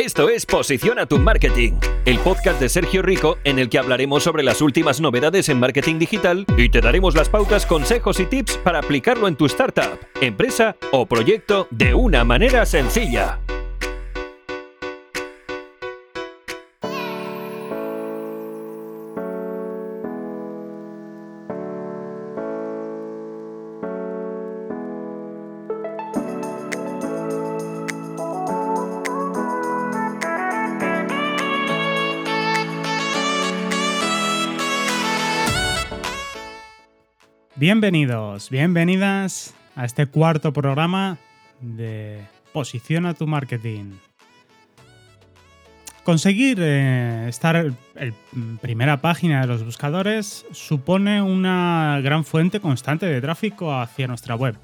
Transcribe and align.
Esto 0.00 0.30
es 0.30 0.46
Posiciona 0.46 1.04
tu 1.04 1.18
Marketing, 1.18 1.74
el 2.06 2.18
podcast 2.20 2.58
de 2.58 2.70
Sergio 2.70 3.02
Rico 3.02 3.36
en 3.44 3.58
el 3.58 3.68
que 3.68 3.78
hablaremos 3.78 4.22
sobre 4.22 4.42
las 4.42 4.62
últimas 4.62 4.98
novedades 4.98 5.50
en 5.50 5.60
marketing 5.60 5.98
digital 5.98 6.46
y 6.56 6.70
te 6.70 6.80
daremos 6.80 7.14
las 7.14 7.28
pautas, 7.28 7.66
consejos 7.66 8.18
y 8.18 8.24
tips 8.24 8.56
para 8.56 8.78
aplicarlo 8.78 9.28
en 9.28 9.36
tu 9.36 9.44
startup, 9.44 9.98
empresa 10.22 10.74
o 10.90 11.04
proyecto 11.04 11.68
de 11.70 11.92
una 11.92 12.24
manera 12.24 12.64
sencilla. 12.64 13.40
Bienvenidos, 37.72 38.50
bienvenidas 38.50 39.54
a 39.76 39.84
este 39.84 40.06
cuarto 40.06 40.52
programa 40.52 41.18
de 41.60 42.20
Posiciona 42.52 43.14
tu 43.14 43.28
Marketing. 43.28 43.92
Conseguir 46.02 46.58
eh, 46.60 47.26
estar 47.28 47.72
en 47.94 48.58
primera 48.58 49.00
página 49.00 49.42
de 49.42 49.46
los 49.46 49.64
buscadores 49.64 50.44
supone 50.50 51.22
una 51.22 52.00
gran 52.02 52.24
fuente 52.24 52.58
constante 52.58 53.06
de 53.06 53.20
tráfico 53.20 53.72
hacia 53.72 54.08
nuestra 54.08 54.34
web, 54.34 54.56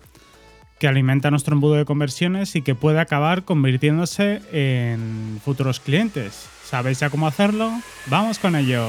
que 0.80 0.88
alimenta 0.88 1.30
nuestro 1.30 1.54
embudo 1.54 1.74
de 1.74 1.84
conversiones 1.84 2.56
y 2.56 2.62
que 2.62 2.74
puede 2.74 2.98
acabar 2.98 3.44
convirtiéndose 3.44 4.42
en 4.50 5.40
futuros 5.44 5.78
clientes. 5.78 6.48
¿Sabéis 6.64 6.98
ya 6.98 7.08
cómo 7.08 7.28
hacerlo? 7.28 7.70
Vamos 8.06 8.40
con 8.40 8.56
ello. 8.56 8.84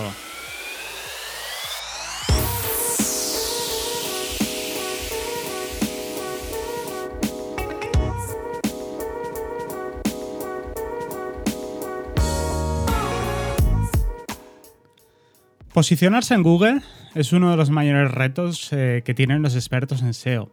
Posicionarse 15.78 16.34
en 16.34 16.42
Google 16.42 16.82
es 17.14 17.34
uno 17.34 17.52
de 17.52 17.56
los 17.56 17.70
mayores 17.70 18.10
retos 18.10 18.74
eh, 18.74 19.04
que 19.06 19.14
tienen 19.14 19.44
los 19.44 19.54
expertos 19.54 20.02
en 20.02 20.16
SEO. 20.16 20.52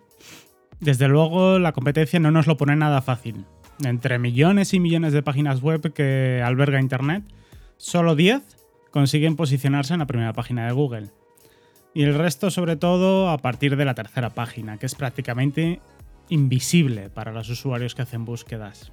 Desde 0.80 1.08
luego, 1.08 1.58
la 1.58 1.72
competencia 1.72 2.20
no 2.20 2.30
nos 2.30 2.46
lo 2.46 2.58
pone 2.58 2.76
nada 2.76 3.00
fácil. 3.00 3.46
Entre 3.82 4.18
millones 4.18 4.74
y 4.74 4.80
millones 4.80 5.14
de 5.14 5.22
páginas 5.22 5.62
web 5.62 5.94
que 5.94 6.42
alberga 6.44 6.78
Internet, 6.78 7.24
solo 7.78 8.16
10 8.16 8.42
consiguen 8.90 9.34
posicionarse 9.34 9.94
en 9.94 10.00
la 10.00 10.06
primera 10.06 10.34
página 10.34 10.66
de 10.66 10.72
Google. 10.72 11.08
Y 11.94 12.02
el 12.02 12.12
resto, 12.12 12.50
sobre 12.50 12.76
todo, 12.76 13.30
a 13.30 13.38
partir 13.38 13.78
de 13.78 13.86
la 13.86 13.94
tercera 13.94 14.28
página, 14.28 14.76
que 14.76 14.84
es 14.84 14.94
prácticamente 14.94 15.80
invisible 16.28 17.08
para 17.08 17.32
los 17.32 17.48
usuarios 17.48 17.94
que 17.94 18.02
hacen 18.02 18.26
búsquedas. 18.26 18.92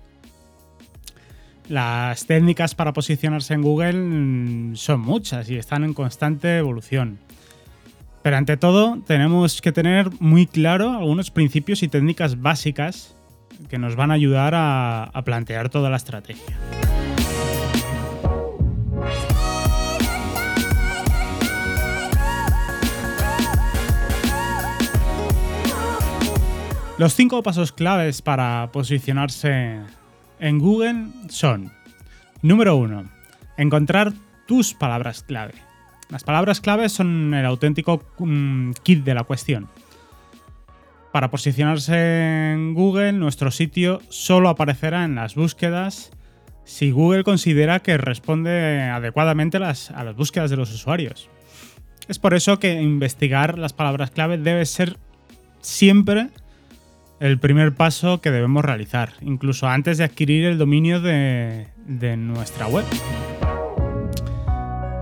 Las 1.72 2.26
técnicas 2.26 2.76
para 2.76 2.92
posicionarse 2.92 3.54
en 3.54 3.62
Google 3.62 4.76
son 4.76 5.00
muchas 5.00 5.50
y 5.50 5.56
están 5.56 5.86
en 5.86 5.94
constante 5.94 6.58
evolución. 6.58 7.20
Pero 8.22 8.36
ante 8.36 8.58
todo, 8.58 9.00
tenemos 9.08 9.62
que 9.62 9.72
tener 9.72 10.10
muy 10.20 10.48
claro 10.48 10.92
algunos 10.92 11.32
principios 11.32 11.82
y 11.82 11.88
técnicas 11.88 12.42
básicas 12.42 13.16
que 13.70 13.78
nos 13.78 13.96
van 13.96 14.12
a 14.12 14.16
ayudar 14.16 14.52
a, 14.54 15.10
plantear 15.24 15.70
toda 15.70 15.90
la 15.90 15.96
estrategia. 15.96 16.58
Los 26.98 27.16
cinco 27.16 27.42
pasos 27.42 27.72
claves 27.72 28.22
para 28.22 28.72
posicionarse 28.74 29.80
en 30.42 30.60
Google 30.60 31.06
son, 31.30 31.72
número 32.42 32.76
uno, 32.76 33.06
encontrar 33.58 34.12
tus 34.48 34.74
palabras 34.74 35.24
clave. 35.24 35.54
Las 36.10 36.24
palabras 36.24 36.60
clave 36.60 36.90
son 36.90 37.34
el 37.34 37.46
auténtico 37.46 38.04
mm, 38.18 38.72
kit 38.84 39.04
de 39.06 39.14
la 39.14 39.24
cuestión. 39.24 39.70
Para 41.14 41.30
posicionarse 41.30 42.52
en 42.54 42.74
Google, 42.74 43.14
nuestro 43.14 43.52
sitio 43.52 44.02
solo 44.10 44.50
aparecerá 44.50 45.06
en 45.06 45.16
las 45.16 45.36
búsquedas 45.36 46.12
si 46.64 46.90
Google 46.90 47.24
considera 47.24 47.80
que 47.80 47.98
responde 47.98 48.82
adecuadamente 48.82 49.58
a 49.58 49.60
las 49.60 50.16
búsquedas 50.16 50.50
de 50.50 50.58
los 50.58 50.74
usuarios. 50.74 51.30
Es 52.08 52.18
por 52.18 52.34
eso 52.34 52.60
que 52.60 52.82
investigar 52.82 53.60
las 53.60 53.74
palabras 53.74 54.12
clave 54.12 54.38
debe 54.38 54.66
ser 54.66 54.98
siempre 55.60 56.30
el 57.22 57.38
primer 57.38 57.76
paso 57.76 58.20
que 58.20 58.32
debemos 58.32 58.66
realizar, 58.66 59.14
incluso 59.22 59.68
antes 59.68 60.00
de 60.00 60.04
adquirir 60.04 60.44
el 60.46 60.58
dominio 60.58 61.00
de, 61.00 61.68
nuestra 62.18 62.66
web. 62.68 62.84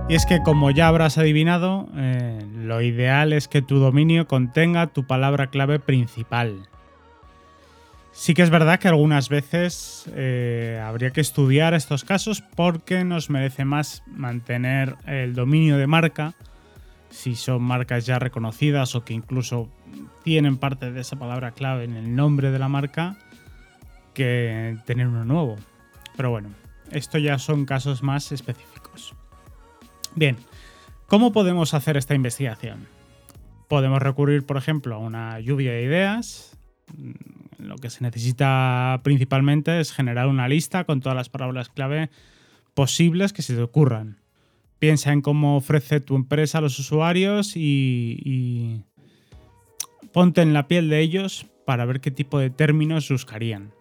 Y 0.06 0.14
es 0.14 0.26
que 0.26 0.40
como 0.42 0.70
ya 0.70 0.88
habrás 0.88 1.16
adivinado, 1.16 1.88
eh, 1.96 2.44
lo 2.56 2.82
ideal 2.82 3.32
es 3.32 3.48
que 3.48 3.62
tu 3.62 3.78
dominio 3.78 4.26
contenga 4.26 4.88
tu 4.88 5.06
palabra 5.06 5.46
clave 5.46 5.78
principal. 5.78 6.68
Sí 8.12 8.34
que 8.34 8.42
es 8.42 8.50
verdad 8.50 8.78
que 8.78 8.88
algunas 8.88 9.30
veces 9.30 10.04
eh, 10.14 10.78
habría 10.84 11.12
que 11.12 11.22
estudiar 11.22 11.72
estos 11.72 12.04
casos 12.04 12.42
porque 12.54 13.02
nos 13.02 13.30
merece 13.30 13.64
más 13.64 14.02
mantener 14.06 14.96
el 15.06 15.32
dominio 15.32 15.78
de 15.78 15.86
marca 15.86 16.34
si 17.10 17.34
son 17.34 17.62
marcas 17.62 18.06
ya 18.06 18.18
reconocidas 18.18 18.94
o 18.94 19.04
que 19.04 19.14
incluso 19.14 19.68
tienen 20.22 20.56
parte 20.56 20.90
de 20.92 21.00
esa 21.00 21.18
palabra 21.18 21.52
clave 21.52 21.84
en 21.84 21.96
el 21.96 22.14
nombre 22.14 22.50
de 22.50 22.58
la 22.58 22.68
marca 22.68 23.18
que 24.14 24.78
tener 24.86 25.08
uno 25.08 25.24
nuevo. 25.24 25.56
Pero 26.16 26.30
bueno, 26.30 26.50
esto 26.90 27.18
ya 27.18 27.38
son 27.38 27.66
casos 27.66 28.02
más 28.02 28.32
específicos. 28.32 29.14
Bien, 30.14 30.36
¿cómo 31.06 31.32
podemos 31.32 31.74
hacer 31.74 31.96
esta 31.96 32.14
investigación? 32.14 32.86
Podemos 33.68 34.02
recurrir, 34.02 34.44
por 34.44 34.56
ejemplo, 34.56 34.96
a 34.96 34.98
una 34.98 35.38
lluvia 35.40 35.72
de 35.72 35.82
ideas. 35.82 36.58
Lo 37.58 37.76
que 37.76 37.90
se 37.90 38.02
necesita 38.02 39.00
principalmente 39.04 39.80
es 39.80 39.92
generar 39.92 40.26
una 40.26 40.48
lista 40.48 40.84
con 40.84 41.00
todas 41.00 41.16
las 41.16 41.28
palabras 41.28 41.68
clave 41.68 42.10
posibles 42.74 43.32
que 43.32 43.42
se 43.42 43.54
te 43.54 43.62
ocurran. 43.62 44.19
Piensa 44.80 45.12
en 45.12 45.20
cómo 45.20 45.58
ofrece 45.58 46.00
tu 46.00 46.16
empresa 46.16 46.58
a 46.58 46.60
los 46.62 46.78
usuarios 46.78 47.52
y, 47.54 48.82
ponte 50.12 50.40
en 50.40 50.54
la 50.54 50.68
piel 50.68 50.88
de 50.88 51.00
ellos 51.00 51.46
para 51.66 51.84
ver 51.84 52.00
qué 52.00 52.10
tipo 52.10 52.38
de 52.38 52.48
términos 52.48 53.10
buscarían. 53.10 53.72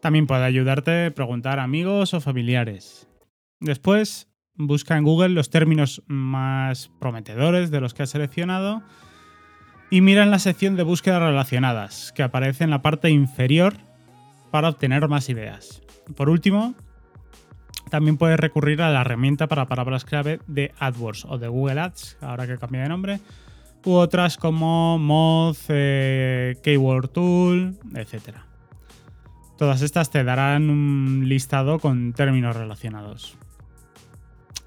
También 0.00 0.28
puede 0.28 0.44
ayudarte 0.44 1.06
a 1.06 1.10
preguntar 1.10 1.58
a 1.58 1.64
amigos 1.64 2.14
o 2.14 2.20
familiares. 2.20 3.08
Después, 3.58 4.28
busca 4.54 4.96
en 4.96 5.02
Google 5.02 5.30
los 5.30 5.50
términos 5.50 6.04
más 6.06 6.92
prometedores 7.00 7.72
de 7.72 7.80
los 7.80 7.92
que 7.92 8.04
has 8.04 8.10
seleccionado 8.10 8.82
y 9.90 10.02
mira 10.02 10.22
en 10.22 10.30
la 10.30 10.38
sección 10.38 10.76
de 10.76 10.84
búsquedas 10.84 11.20
relacionadas, 11.20 12.12
que 12.12 12.22
aparece 12.22 12.62
en 12.62 12.70
la 12.70 12.80
parte 12.80 13.10
inferior 13.10 13.74
para 14.52 14.68
obtener 14.68 15.08
más 15.08 15.28
ideas. 15.28 15.82
Por 16.14 16.30
último, 16.30 16.76
también 17.92 18.16
puedes 18.16 18.40
recurrir 18.40 18.80
a 18.80 18.88
la 18.88 19.02
herramienta 19.02 19.48
para 19.48 19.68
palabras 19.68 20.06
clave 20.06 20.40
de 20.46 20.72
AdWords 20.78 21.26
o 21.26 21.36
de 21.36 21.46
Google 21.46 21.78
Ads, 21.78 22.16
ahora 22.22 22.46
que 22.46 22.56
cambia 22.56 22.84
de 22.84 22.88
nombre, 22.88 23.20
u 23.84 23.92
otras 23.92 24.38
como 24.38 24.98
Moz, 24.98 25.66
eh, 25.68 26.56
Keyword 26.62 27.08
Tool, 27.10 27.76
etc. 27.94 28.38
Todas 29.58 29.82
estas 29.82 30.08
te 30.08 30.24
darán 30.24 30.70
un 30.70 31.24
listado 31.26 31.78
con 31.80 32.14
términos 32.14 32.56
relacionados. 32.56 33.36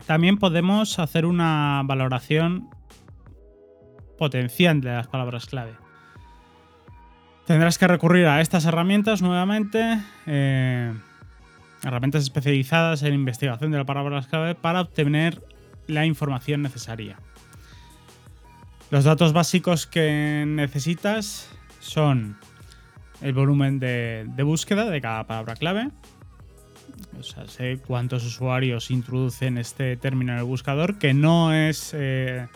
También 0.05 0.37
podemos 0.37 0.99
hacer 0.99 1.25
una 1.25 1.81
valoración 1.83 2.69
potencial 4.19 4.81
de 4.81 4.91
las 4.91 5.07
palabras 5.07 5.47
clave. 5.47 5.73
Tendrás 7.47 7.79
que 7.79 7.87
recurrir 7.87 8.27
a 8.27 8.39
estas 8.39 8.65
herramientas 8.65 9.23
nuevamente. 9.23 9.97
Eh, 10.27 10.93
herramientas 11.85 12.23
especializadas 12.23 13.03
en 13.03 13.13
investigación 13.13 13.71
de 13.71 13.77
las 13.77 13.85
palabras 13.85 14.27
clave 14.27 14.55
para 14.55 14.81
obtener 14.81 15.41
la 15.87 16.05
información 16.05 16.63
necesaria. 16.63 17.17
Los 18.89 19.03
datos 19.03 19.33
básicos 19.33 19.87
que 19.87 20.45
necesitas 20.47 21.49
son 21.79 22.37
el 23.21 23.33
volumen 23.33 23.79
de, 23.79 24.25
búsqueda 24.43 24.89
de 24.89 24.99
cada 25.01 25.25
palabra 25.25 25.55
clave. 25.55 25.89
O 27.19 27.23
sea, 27.23 27.47
sé 27.47 27.79
cuántos 27.85 28.25
usuarios 28.25 28.89
introducen 28.89 29.57
este 29.57 29.95
término 29.97 30.33
en 30.33 30.39
el 30.39 30.45
buscador, 30.45 30.97
que 30.97 31.13
no 31.13 31.53
es 31.53 31.91
eh, 31.93 32.47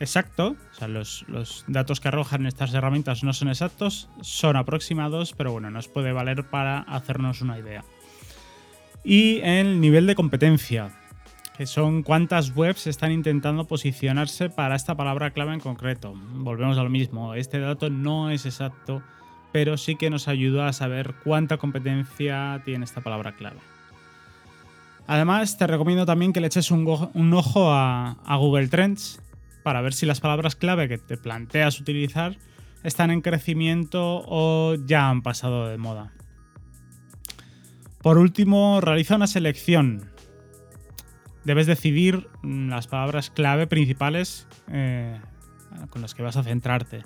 exacto. 0.00 0.56
O 0.72 0.74
sea, 0.74 0.88
los, 0.88 1.24
los, 1.28 1.64
datos 1.66 2.00
que 2.00 2.08
arrojan 2.08 2.46
estas 2.46 2.72
herramientas 2.72 3.24
no 3.24 3.32
son 3.32 3.48
exactos, 3.48 4.08
son 4.20 4.56
aproximados, 4.56 5.32
pero 5.32 5.52
bueno, 5.52 5.70
nos 5.70 5.88
puede 5.88 6.12
valer 6.12 6.48
para 6.48 6.80
hacernos 6.80 7.40
una 7.40 7.58
idea. 7.58 7.84
Y 9.04 9.40
el 9.42 9.80
nivel 9.82 10.06
de 10.06 10.14
competencia, 10.14 10.90
que 11.56 11.66
son 11.66 12.02
cuántas 12.02 12.56
webs 12.56 12.86
están 12.86 13.12
intentando 13.12 13.66
posicionarse 13.66 14.48
para 14.48 14.74
esta 14.74 14.96
palabra 14.96 15.30
clave 15.30 15.52
en 15.52 15.60
concreto. 15.60 16.14
Volvemos 16.14 16.78
a 16.78 16.82
lo 16.82 16.90
mismo, 16.90 17.34
este 17.34 17.60
dato 17.60 17.90
no 17.90 18.30
es 18.30 18.46
exacto, 18.46 19.02
pero 19.52 19.76
sí 19.76 19.94
que 19.94 20.10
nos 20.10 20.26
ayuda 20.26 20.68
a 20.68 20.72
saber 20.72 21.14
cuánta 21.22 21.58
competencia 21.58 22.62
tiene 22.64 22.84
esta 22.84 23.02
palabra 23.02 23.36
clave. 23.36 23.58
Además, 25.06 25.58
te 25.58 25.66
recomiendo 25.66 26.06
también 26.06 26.32
que 26.32 26.40
le 26.40 26.46
eches 26.46 26.70
un, 26.70 26.86
ojo 27.34 27.70
a, 27.70 28.16
Google 28.38 28.68
Trends 28.68 29.20
para 29.62 29.82
ver 29.82 29.92
si 29.92 30.06
las 30.06 30.20
palabras 30.20 30.56
clave 30.56 30.88
que 30.88 30.98
te 30.98 31.16
planteas 31.16 31.78
utilizar 31.78 32.36
están 32.82 33.10
en 33.10 33.20
crecimiento 33.20 34.24
o 34.26 34.76
ya 34.86 35.10
han 35.10 35.22
pasado 35.22 35.68
de 35.68 35.76
moda. 35.76 36.12
Por 38.04 38.18
último, 38.18 38.82
realiza 38.82 39.16
una 39.16 39.26
selección. 39.26 40.10
Debes 41.44 41.66
decidir 41.66 42.28
las 42.42 42.86
palabras 42.86 43.30
clave 43.30 43.66
principales 43.66 44.46
eh, 44.70 45.18
con 45.88 46.02
las 46.02 46.14
que 46.14 46.22
vas 46.22 46.36
a 46.36 46.42
centrarte. 46.42 47.02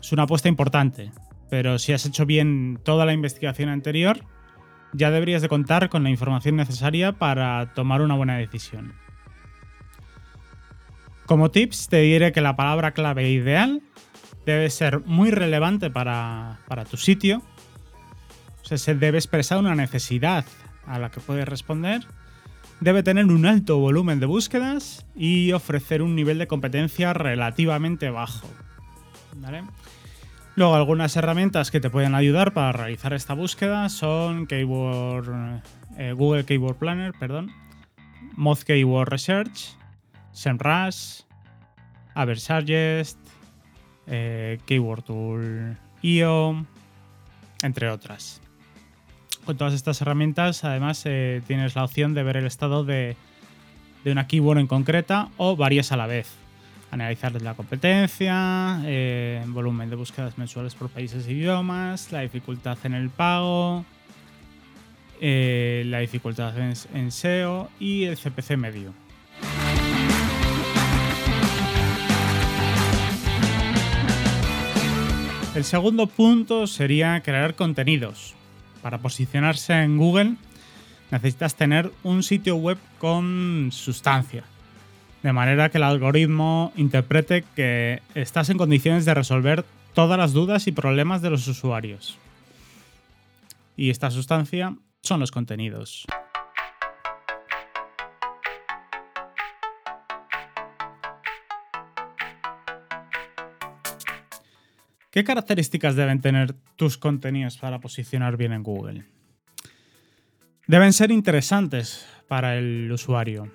Es 0.00 0.10
una 0.10 0.24
apuesta 0.24 0.48
importante, 0.48 1.12
pero 1.48 1.78
si 1.78 1.92
has 1.92 2.04
hecho 2.06 2.26
bien 2.26 2.80
toda 2.82 3.06
la 3.06 3.12
investigación 3.12 3.68
anterior, 3.68 4.18
ya 4.94 5.12
deberías 5.12 5.42
de 5.42 5.48
contar 5.48 5.88
con 5.90 6.02
la 6.02 6.10
información 6.10 6.56
necesaria 6.56 7.12
para 7.12 7.72
tomar 7.74 8.02
una 8.02 8.16
buena 8.16 8.36
decisión. 8.36 8.94
Como 11.26 11.52
tips 11.52 11.86
te 11.86 12.00
diré 12.00 12.32
que 12.32 12.40
la 12.40 12.56
palabra 12.56 12.94
clave 12.94 13.30
ideal 13.30 13.80
debe 14.44 14.70
ser 14.70 15.04
muy 15.06 15.30
relevante 15.30 15.88
para, 15.88 16.58
tu 16.90 16.96
sitio. 16.96 17.42
Se 18.76 18.94
debe 18.94 19.18
expresar 19.18 19.58
una 19.58 19.74
necesidad 19.74 20.44
a 20.86 20.98
la 20.98 21.10
que 21.10 21.20
puedes 21.20 21.48
responder. 21.48 22.02
Debe 22.80 23.02
tener 23.02 23.24
un 23.26 23.46
alto 23.46 23.78
volumen 23.78 24.20
de 24.20 24.26
búsquedas 24.26 25.06
y 25.16 25.52
ofrecer 25.52 26.02
un 26.02 26.14
nivel 26.14 26.38
de 26.38 26.46
competencia 26.46 27.12
relativamente 27.12 28.10
bajo. 28.10 28.48
Luego, 30.54 30.74
algunas 30.74 31.16
herramientas 31.16 31.70
que 31.70 31.80
te 31.80 31.90
pueden 31.90 32.14
ayudar 32.14 32.52
para 32.52 32.72
realizar 32.72 33.12
esta 33.12 33.34
búsqueda 33.34 33.88
son 33.88 34.46
Keyword, 34.46 35.62
eh, 35.96 36.12
Google 36.12 36.44
Keyword 36.44 36.76
Planner, 36.76 37.12
perdón, 37.18 37.50
Moz 38.36 38.64
Keyword 38.64 39.08
Research, 39.08 39.76
SEMrush, 40.32 41.22
Aversuggest, 42.14 43.18
eh, 44.06 44.58
Keyword 44.66 45.04
Tool, 45.04 45.76
IO, 46.02 46.66
entre 47.62 47.88
otras. 47.90 48.40
Con 49.48 49.56
todas 49.56 49.72
estas 49.72 50.02
herramientas, 50.02 50.62
además, 50.62 51.00
eh, 51.06 51.40
tienes 51.46 51.74
la 51.74 51.82
opción 51.82 52.12
de 52.12 52.22
ver 52.22 52.36
el 52.36 52.44
estado 52.44 52.84
de, 52.84 53.16
de 54.04 54.12
una 54.12 54.26
keyword 54.26 54.58
en 54.58 54.66
concreta 54.66 55.30
o 55.38 55.56
varias 55.56 55.90
a 55.90 55.96
la 55.96 56.06
vez 56.06 56.28
analizar 56.90 57.32
la 57.40 57.54
competencia, 57.54 58.82
eh, 58.84 59.42
volumen 59.46 59.88
de 59.88 59.96
búsquedas 59.96 60.36
mensuales 60.36 60.74
por 60.74 60.90
países 60.90 61.26
e 61.26 61.32
idiomas, 61.32 62.12
la 62.12 62.20
dificultad 62.20 62.76
en 62.84 62.92
el 62.92 63.08
pago, 63.08 63.86
eh, 65.18 65.82
la 65.86 66.00
dificultad 66.00 66.52
en, 66.58 67.10
SEO 67.10 67.70
y 67.80 68.04
el 68.04 68.18
CPC 68.18 68.58
medio. 68.58 68.92
El 75.54 75.64
segundo 75.64 76.06
punto 76.06 76.66
sería 76.66 77.22
crear 77.22 77.54
contenidos. 77.54 78.34
Para 78.82 78.98
posicionarse 78.98 79.72
en 79.74 79.96
Google 79.96 80.34
necesitas 81.10 81.54
tener 81.54 81.90
un 82.02 82.22
sitio 82.22 82.56
web 82.56 82.78
con 82.98 83.70
sustancia, 83.72 84.44
de 85.22 85.32
manera 85.32 85.70
que 85.70 85.78
el 85.78 85.84
algoritmo 85.84 86.72
interprete 86.76 87.44
que 87.56 88.02
estás 88.14 88.50
en 88.50 88.58
condiciones 88.58 89.04
de 89.04 89.14
resolver 89.14 89.64
todas 89.94 90.18
las 90.18 90.32
dudas 90.32 90.66
y 90.66 90.72
problemas 90.72 91.22
de 91.22 91.30
los 91.30 91.48
usuarios. 91.48 92.18
Y 93.76 93.90
esta 93.90 94.10
sustancia 94.10 94.76
son 95.02 95.20
los 95.20 95.30
contenidos. 95.30 96.06
¿Qué 105.18 105.24
características 105.24 105.96
deben 105.96 106.20
tener 106.20 106.52
tus 106.76 106.96
contenidos 106.96 107.58
para 107.58 107.80
posicionar 107.80 108.36
bien 108.36 108.52
en 108.52 108.62
Google? 108.62 109.04
Deben 110.68 110.92
ser 110.92 111.10
interesantes 111.10 112.06
para 112.28 112.56
el 112.56 112.88
usuario 112.92 113.50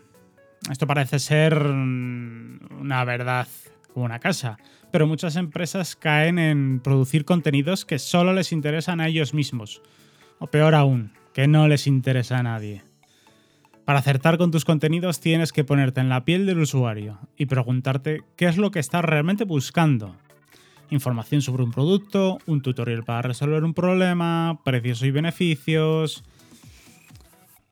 esto 0.69 0.85
parece 0.85 1.19
ser 1.19 1.57
una 1.57 3.05
verdad 3.05 3.47
como 3.93 4.03
una 4.03 4.19
casa, 4.19 4.57
pero 4.91 5.07
muchas 5.07 5.37
empresas 5.37 5.95
caen 5.95 6.37
en 6.37 6.81
producir 6.81 7.23
contenidos 7.23 7.85
que 7.85 7.97
solo 7.97 8.33
les 8.33 8.51
interesan 8.51 8.99
a 8.99 9.07
ellos 9.07 9.33
mismos, 9.33 9.81
o 10.39 10.47
peor 10.47 10.75
aún, 10.75 11.13
que 11.33 11.47
no 11.47 11.69
les 11.69 11.87
interesa 11.87 12.39
a 12.39 12.43
nadie. 12.43 12.83
Para 13.85 13.99
acertar 13.99 14.37
con 14.37 14.51
tus 14.51 14.65
contenidos 14.65 15.21
tienes 15.21 15.53
que 15.53 15.63
ponerte 15.63 16.01
en 16.01 16.09
la 16.09 16.25
piel 16.25 16.45
del 16.45 16.59
usuario 16.59 17.19
y 17.37 17.45
preguntarte 17.45 18.21
qué 18.35 18.47
es 18.47 18.57
lo 18.57 18.69
que 18.69 18.79
estás 18.79 19.05
realmente 19.05 19.45
buscando. 19.45 20.17
Información 20.89 21.41
sobre 21.41 21.63
un 21.63 21.71
producto, 21.71 22.37
un 22.45 22.61
tutorial 22.61 23.03
para 23.03 23.23
resolver 23.23 23.63
un 23.63 23.73
problema, 23.73 24.59
precios 24.63 25.01
y 25.03 25.11
beneficios, 25.11 26.23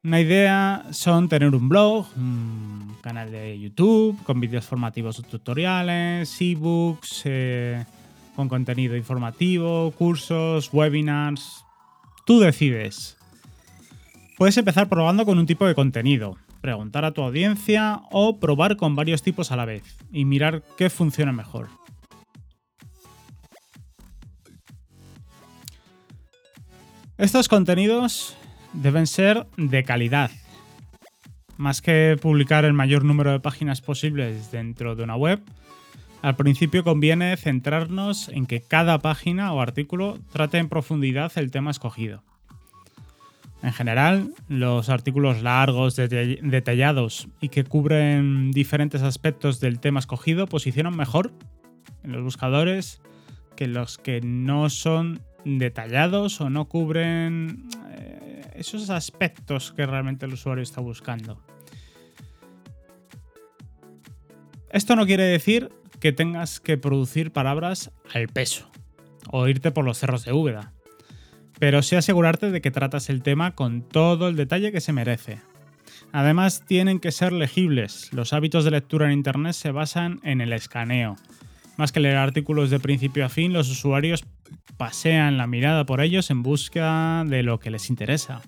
una 0.03 0.19
idea 0.19 0.83
son 0.89 1.29
tener 1.29 1.53
un 1.53 1.69
blog, 1.69 2.07
un 2.17 2.97
canal 3.01 3.31
de 3.31 3.59
YouTube 3.59 4.17
con 4.23 4.39
vídeos 4.39 4.65
formativos 4.65 5.19
o 5.19 5.21
tutoriales, 5.21 6.41
ebooks, 6.41 7.21
eh, 7.25 7.85
con 8.35 8.49
contenido 8.49 8.97
informativo, 8.97 9.91
cursos, 9.91 10.73
webinars. 10.73 11.63
Tú 12.25 12.39
decides. 12.39 13.15
Puedes 14.39 14.57
empezar 14.57 14.89
probando 14.89 15.23
con 15.23 15.37
un 15.37 15.45
tipo 15.45 15.67
de 15.67 15.75
contenido, 15.75 16.35
preguntar 16.61 17.05
a 17.05 17.11
tu 17.11 17.21
audiencia 17.21 18.01
o 18.09 18.39
probar 18.39 18.77
con 18.77 18.95
varios 18.95 19.21
tipos 19.21 19.51
a 19.51 19.55
la 19.55 19.65
vez 19.65 19.83
y 20.11 20.25
mirar 20.25 20.63
qué 20.79 20.89
funciona 20.89 21.31
mejor. 21.31 21.80
Estos 27.21 27.47
contenidos 27.47 28.35
deben 28.73 29.05
ser 29.05 29.45
de 29.55 29.83
calidad. 29.83 30.31
Más 31.55 31.83
que 31.83 32.17
publicar 32.19 32.65
el 32.65 32.73
mayor 32.73 33.05
número 33.05 33.31
de 33.31 33.39
páginas 33.39 33.79
posibles 33.79 34.51
dentro 34.51 34.95
de 34.95 35.03
una 35.03 35.15
web, 35.15 35.39
al 36.23 36.35
principio 36.35 36.83
conviene 36.83 37.37
centrarnos 37.37 38.27
en 38.29 38.47
que 38.47 38.59
cada 38.59 38.97
página 38.97 39.53
o 39.53 39.61
artículo 39.61 40.17
trate 40.33 40.57
en 40.57 40.67
profundidad 40.67 41.31
el 41.35 41.51
tema 41.51 41.69
escogido. 41.69 42.23
En 43.61 43.71
general, 43.71 44.33
los 44.47 44.89
artículos 44.89 45.43
largos, 45.43 45.95
detallados 45.95 47.27
y 47.39 47.49
que 47.49 47.65
cubren 47.65 48.49
diferentes 48.49 49.03
aspectos 49.03 49.59
del 49.59 49.79
tema 49.79 49.99
escogido 49.99 50.47
posicionan 50.47 50.97
mejor 50.97 51.31
en 52.03 52.13
los 52.13 52.23
buscadores 52.23 52.99
que 53.55 53.67
los 53.67 53.99
que 53.99 54.21
no 54.21 54.71
son 54.71 55.21
detallados 55.45 56.39
o 56.41 56.49
no 56.49 56.65
cubren 56.65 57.67
esos 58.53 58.89
aspectos 58.89 59.71
que 59.71 59.85
realmente 59.85 60.25
el 60.25 60.33
usuario 60.33 60.61
está 60.61 60.81
buscando. 60.81 61.41
Esto 64.69 64.95
no 64.95 65.05
quiere 65.05 65.23
decir 65.23 65.69
que 65.99 66.11
tengas 66.11 66.59
que 66.59 66.77
producir 66.77 67.31
palabras 67.31 67.91
al 68.13 68.27
peso 68.27 68.71
o 69.29 69.47
irte 69.47 69.71
por 69.71 69.85
los 69.85 69.97
cerros 69.97 70.25
de 70.25 70.33
Úbeda, 70.33 70.73
pero 71.59 71.81
sí 71.81 71.95
asegurarte 71.95 72.51
de 72.51 72.61
que 72.61 72.71
tratas 72.71 73.09
el 73.09 73.21
tema 73.21 73.53
con 73.53 73.81
todo 73.81 74.27
el 74.27 74.35
detalle 74.35 74.71
que 74.71 74.81
se 74.81 74.93
merece. 74.93 75.39
Además, 76.11 76.63
tienen 76.65 76.99
que 76.99 77.11
ser 77.11 77.31
legibles. 77.31 78.11
Los 78.13 78.33
hábitos 78.33 78.65
de 78.65 78.71
lectura 78.71 79.05
en 79.05 79.13
Internet 79.13 79.53
se 79.53 79.71
basan 79.71 80.19
en 80.23 80.41
el 80.41 80.53
escaneo. 80.53 81.15
Más 81.77 81.91
que 81.91 81.99
leer 81.99 82.17
artículos 82.17 82.69
de 82.69 82.79
principio 82.79 83.25
a 83.25 83.29
fin, 83.29 83.53
los 83.53 83.69
usuarios 83.69 84.25
pasean 84.81 85.37
la 85.37 85.45
mirada 85.45 85.85
por 85.85 86.01
ellos 86.01 86.31
en 86.31 86.41
busca 86.41 87.23
de 87.27 87.43
lo 87.43 87.59
que 87.59 87.69
les 87.69 87.91
interesa. 87.91 88.41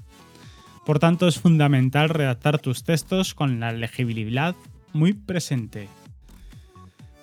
Por 0.83 0.97
tanto, 0.97 1.27
es 1.27 1.37
fundamental 1.37 2.09
redactar 2.09 2.57
tus 2.57 2.83
textos 2.83 3.35
con 3.35 3.59
la 3.59 3.71
legibilidad 3.71 4.55
muy 4.93 5.13
presente. 5.13 5.89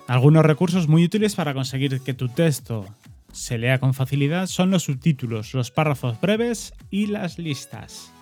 Algunos 0.07 0.45
recursos 0.45 0.87
muy 0.87 1.03
útiles 1.03 1.35
para 1.35 1.53
conseguir 1.53 1.99
que 1.99 2.13
tu 2.13 2.29
texto 2.29 2.85
se 3.33 3.57
lea 3.57 3.79
con 3.79 3.93
facilidad 3.93 4.47
son 4.47 4.71
los 4.71 4.83
subtítulos, 4.83 5.53
los 5.53 5.71
párrafos 5.71 6.21
breves 6.21 6.73
y 6.89 7.07
las 7.07 7.37
listas. 7.37 8.13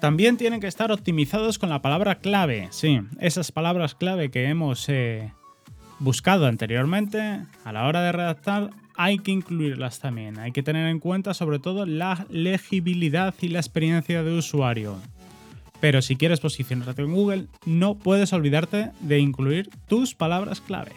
También 0.00 0.36
tienen 0.36 0.58
que 0.58 0.66
estar 0.66 0.90
optimizados 0.90 1.60
con 1.60 1.68
la 1.68 1.80
palabra 1.80 2.16
clave. 2.16 2.66
Sí, 2.72 3.02
esas 3.20 3.52
palabras 3.52 3.94
clave 3.94 4.32
que 4.32 4.46
hemos 4.46 4.88
eh, 4.88 5.32
buscado 6.00 6.46
anteriormente, 6.46 7.38
a 7.64 7.72
la 7.72 7.86
hora 7.86 8.02
de 8.02 8.10
redactar, 8.10 8.70
hay 8.96 9.18
que 9.18 9.32
incluirlas 9.32 10.00
también. 10.00 10.38
Hay 10.38 10.52
que 10.52 10.62
tener 10.62 10.88
en 10.88 11.00
cuenta 11.00 11.34
sobre 11.34 11.58
todo 11.58 11.86
la 11.86 12.26
legibilidad 12.30 13.34
y 13.40 13.48
la 13.48 13.60
experiencia 13.60 14.22
de 14.22 14.36
usuario. 14.36 14.98
Pero 15.80 16.02
si 16.02 16.16
quieres 16.16 16.40
posicionarte 16.40 17.02
en 17.02 17.12
Google, 17.12 17.46
no 17.66 17.96
puedes 17.96 18.32
olvidarte 18.32 18.90
de 19.00 19.18
incluir 19.18 19.70
tus 19.88 20.14
palabras 20.14 20.60
clave. 20.60 20.92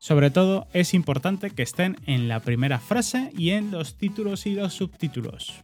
Sobre 0.00 0.30
todo 0.30 0.66
es 0.72 0.94
importante 0.94 1.50
que 1.50 1.62
estén 1.62 1.96
en 2.06 2.28
la 2.28 2.40
primera 2.40 2.78
frase 2.78 3.32
y 3.36 3.50
en 3.50 3.70
los 3.70 3.96
títulos 3.96 4.46
y 4.46 4.54
los 4.54 4.72
subtítulos. 4.72 5.54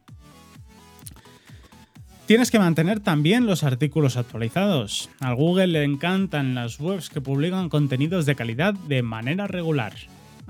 Tienes 2.27 2.51
que 2.51 2.59
mantener 2.59 3.01
también 3.01 3.47
los 3.47 3.63
artículos 3.63 4.17
actualizados. 4.17 5.11
A 5.21 5.33
Google 5.33 5.67
le 5.67 5.85
encantan 5.85 6.55
las 6.55 6.81
webs 6.81 7.11
que 7.11 7.21
publican 7.21 7.69
contenidos 7.69 8.27
de 8.27 8.37
calidad 8.37 8.75
de 8.75 9.03
manera 9.03 9.47
regular. 9.47 9.93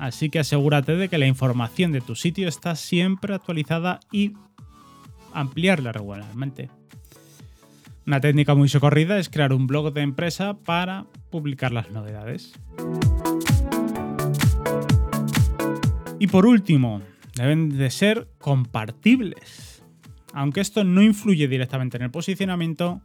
Así 0.03 0.31
que 0.31 0.41
asegúrate 0.41 0.97
de 0.97 1.09
que 1.09 1.17
la 1.17 1.29
información 1.29 1.93
de 1.93 2.01
tu 2.01 2.17
sitio 2.17 2.49
está 2.49 2.75
siempre 2.75 3.37
actualizada 3.37 4.01
y 4.11 4.33
ampliarla 5.33 5.93
regularmente. 5.93 6.71
Una 8.05 8.21
técnica 8.21 8.57
muy 8.57 8.69
socorrida 8.69 9.21
es 9.21 9.29
crear 9.29 9.53
un 9.53 9.69
blog 9.69 9.93
de 9.93 10.01
empresa 10.01 10.55
para 10.55 11.07
publicar 11.31 11.71
las 11.71 11.93
novedades. 11.93 12.53
Y 16.19 16.27
por 16.27 16.47
último, 16.47 17.01
deben 17.37 17.79
de 17.79 17.89
ser 17.93 18.27
compartibles. 18.39 19.85
Aunque 20.33 20.63
esto 20.63 20.83
no 20.83 21.01
influye 21.01 21.47
directamente 21.47 21.97
en 21.97 22.03
el 22.03 22.11
posicionamiento, 22.11 23.03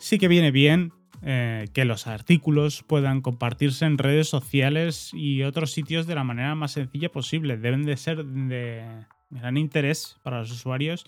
sí 0.00 0.18
que 0.18 0.26
viene 0.26 0.50
bien 0.50 0.92
eh, 1.24 1.68
que 1.72 1.84
los 1.84 2.08
artículos 2.08 2.82
puedan 2.82 3.20
compartirse 3.20 3.84
en 3.84 3.98
redes 3.98 4.28
sociales 4.28 5.10
y 5.14 5.44
otros 5.44 5.70
sitios 5.70 6.06
de 6.06 6.16
la 6.16 6.24
manera 6.24 6.54
más 6.54 6.72
sencilla 6.72 7.10
posible. 7.10 7.56
Deben 7.56 7.84
de 7.84 7.96
ser 7.96 8.24
de 8.24 8.84
gran 9.30 9.56
interés 9.56 10.18
para 10.22 10.40
los 10.40 10.50
usuarios, 10.50 11.06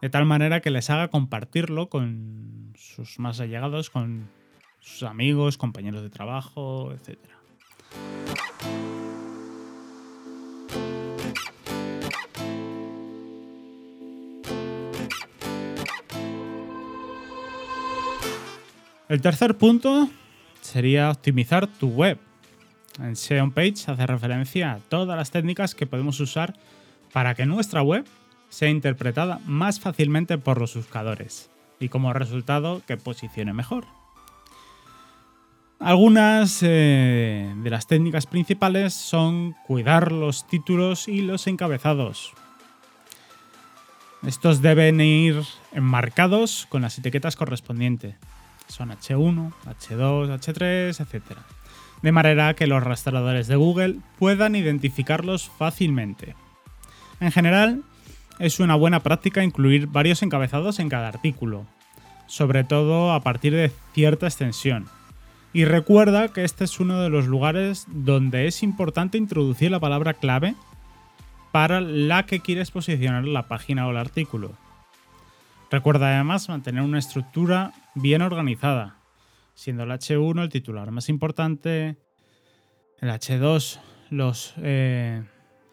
de 0.00 0.08
tal 0.08 0.24
manera 0.24 0.60
que 0.60 0.70
les 0.70 0.88
haga 0.88 1.08
compartirlo 1.08 1.88
con 1.88 2.72
sus 2.76 3.18
más 3.18 3.40
allegados, 3.40 3.90
con 3.90 4.30
sus 4.78 5.02
amigos, 5.02 5.58
compañeros 5.58 6.02
de 6.02 6.10
trabajo, 6.10 6.92
etc. 6.92 7.18
El 19.10 19.20
tercer 19.20 19.58
punto 19.58 20.08
sería 20.60 21.10
optimizar 21.10 21.66
tu 21.66 21.88
web. 21.88 22.16
En 23.02 23.16
SEO 23.16 23.50
Page 23.50 23.90
hace 23.90 24.06
referencia 24.06 24.70
a 24.70 24.78
todas 24.78 25.16
las 25.16 25.32
técnicas 25.32 25.74
que 25.74 25.84
podemos 25.84 26.20
usar 26.20 26.54
para 27.12 27.34
que 27.34 27.44
nuestra 27.44 27.82
web 27.82 28.06
sea 28.50 28.68
interpretada 28.68 29.40
más 29.46 29.80
fácilmente 29.80 30.38
por 30.38 30.60
los 30.60 30.76
buscadores 30.76 31.50
y 31.80 31.88
como 31.88 32.12
resultado 32.12 32.82
que 32.86 32.98
posicione 32.98 33.52
mejor. 33.52 33.84
Algunas 35.80 36.60
eh, 36.62 37.52
de 37.64 37.70
las 37.70 37.88
técnicas 37.88 38.26
principales 38.26 38.94
son 38.94 39.56
cuidar 39.66 40.12
los 40.12 40.46
títulos 40.46 41.08
y 41.08 41.22
los 41.22 41.48
encabezados. 41.48 42.32
Estos 44.24 44.62
deben 44.62 45.00
ir 45.00 45.42
enmarcados 45.72 46.68
con 46.70 46.82
las 46.82 46.96
etiquetas 46.96 47.34
correspondientes 47.34 48.14
son 48.70 48.90
H1, 48.90 49.52
H2, 49.66 50.40
H3, 50.40 51.00
etc. 51.00 51.38
De 52.02 52.12
manera 52.12 52.54
que 52.54 52.66
los 52.66 52.82
rastreadores 52.82 53.46
de 53.48 53.56
Google 53.56 53.98
puedan 54.18 54.54
identificarlos 54.54 55.50
fácilmente. 55.50 56.34
En 57.20 57.32
general, 57.32 57.82
es 58.38 58.58
una 58.58 58.74
buena 58.74 59.00
práctica 59.00 59.44
incluir 59.44 59.86
varios 59.86 60.22
encabezados 60.22 60.78
en 60.78 60.88
cada 60.88 61.08
artículo, 61.08 61.66
sobre 62.26 62.64
todo 62.64 63.12
a 63.12 63.20
partir 63.20 63.52
de 63.52 63.70
cierta 63.92 64.26
extensión. 64.26 64.86
Y 65.52 65.64
recuerda 65.64 66.28
que 66.28 66.44
este 66.44 66.64
es 66.64 66.80
uno 66.80 67.02
de 67.02 67.10
los 67.10 67.26
lugares 67.26 67.86
donde 67.88 68.46
es 68.46 68.62
importante 68.62 69.18
introducir 69.18 69.70
la 69.70 69.80
palabra 69.80 70.14
clave 70.14 70.54
para 71.52 71.80
la 71.80 72.24
que 72.24 72.40
quieres 72.40 72.70
posicionar 72.70 73.24
la 73.24 73.48
página 73.48 73.86
o 73.86 73.90
el 73.90 73.96
artículo. 73.96 74.52
Recuerda 75.70 76.14
además 76.14 76.48
mantener 76.48 76.82
una 76.82 76.98
estructura 76.98 77.72
bien 77.94 78.22
organizada, 78.22 78.98
siendo 79.54 79.84
el 79.84 79.90
H1 79.90 80.42
el 80.42 80.48
titular 80.48 80.90
más 80.90 81.08
importante, 81.08 81.96
el 82.98 83.08
H2 83.10 83.80
los 84.10 84.54
eh, 84.58 85.22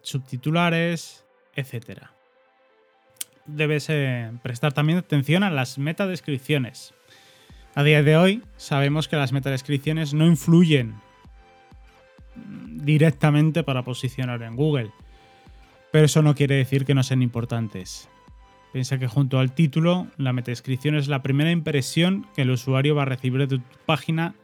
subtitulares, 0.02 1.26
etc. 1.56 2.04
Debes 3.46 3.88
eh, 3.90 4.32
prestar 4.44 4.74
también 4.74 5.00
atención 5.00 5.44
a 5.44 5.50
las 5.50 5.78
metadescripciones. 5.78 6.94
A 7.76 7.84
día 7.84 8.02
de 8.04 8.18
hoy 8.18 8.44
sabemos 8.58 9.08
que 9.08 9.18
las 9.18 9.34
metadescripciones 9.34 10.14
no 10.14 10.26
influyen 10.26 10.96
directamente 12.36 13.64
para 13.64 13.84
posicionar 13.84 14.42
en 14.44 14.56
Google, 14.56 14.92
pero 15.92 16.06
eso 16.06 16.22
no 16.22 16.36
quiere 16.36 16.56
decir 16.56 16.86
que 16.86 16.94
no 16.94 17.04
sean 17.04 17.22
importantes. 17.22 18.10
Piensa 18.78 19.00
que 19.00 19.08
junto 19.08 19.40
al 19.40 19.54
título, 19.54 20.06
la 20.18 20.34
metadescripción 20.34 20.94
es 20.94 21.08
la 21.08 21.24
primera 21.24 21.50
impresión 21.50 22.28
que 22.36 22.44
el 22.44 22.52
usuario 22.52 22.94
va 22.94 23.02
a 23.02 23.06
recibir 23.06 23.48
de 23.48 23.58
tu 23.58 23.64
página 23.88 24.36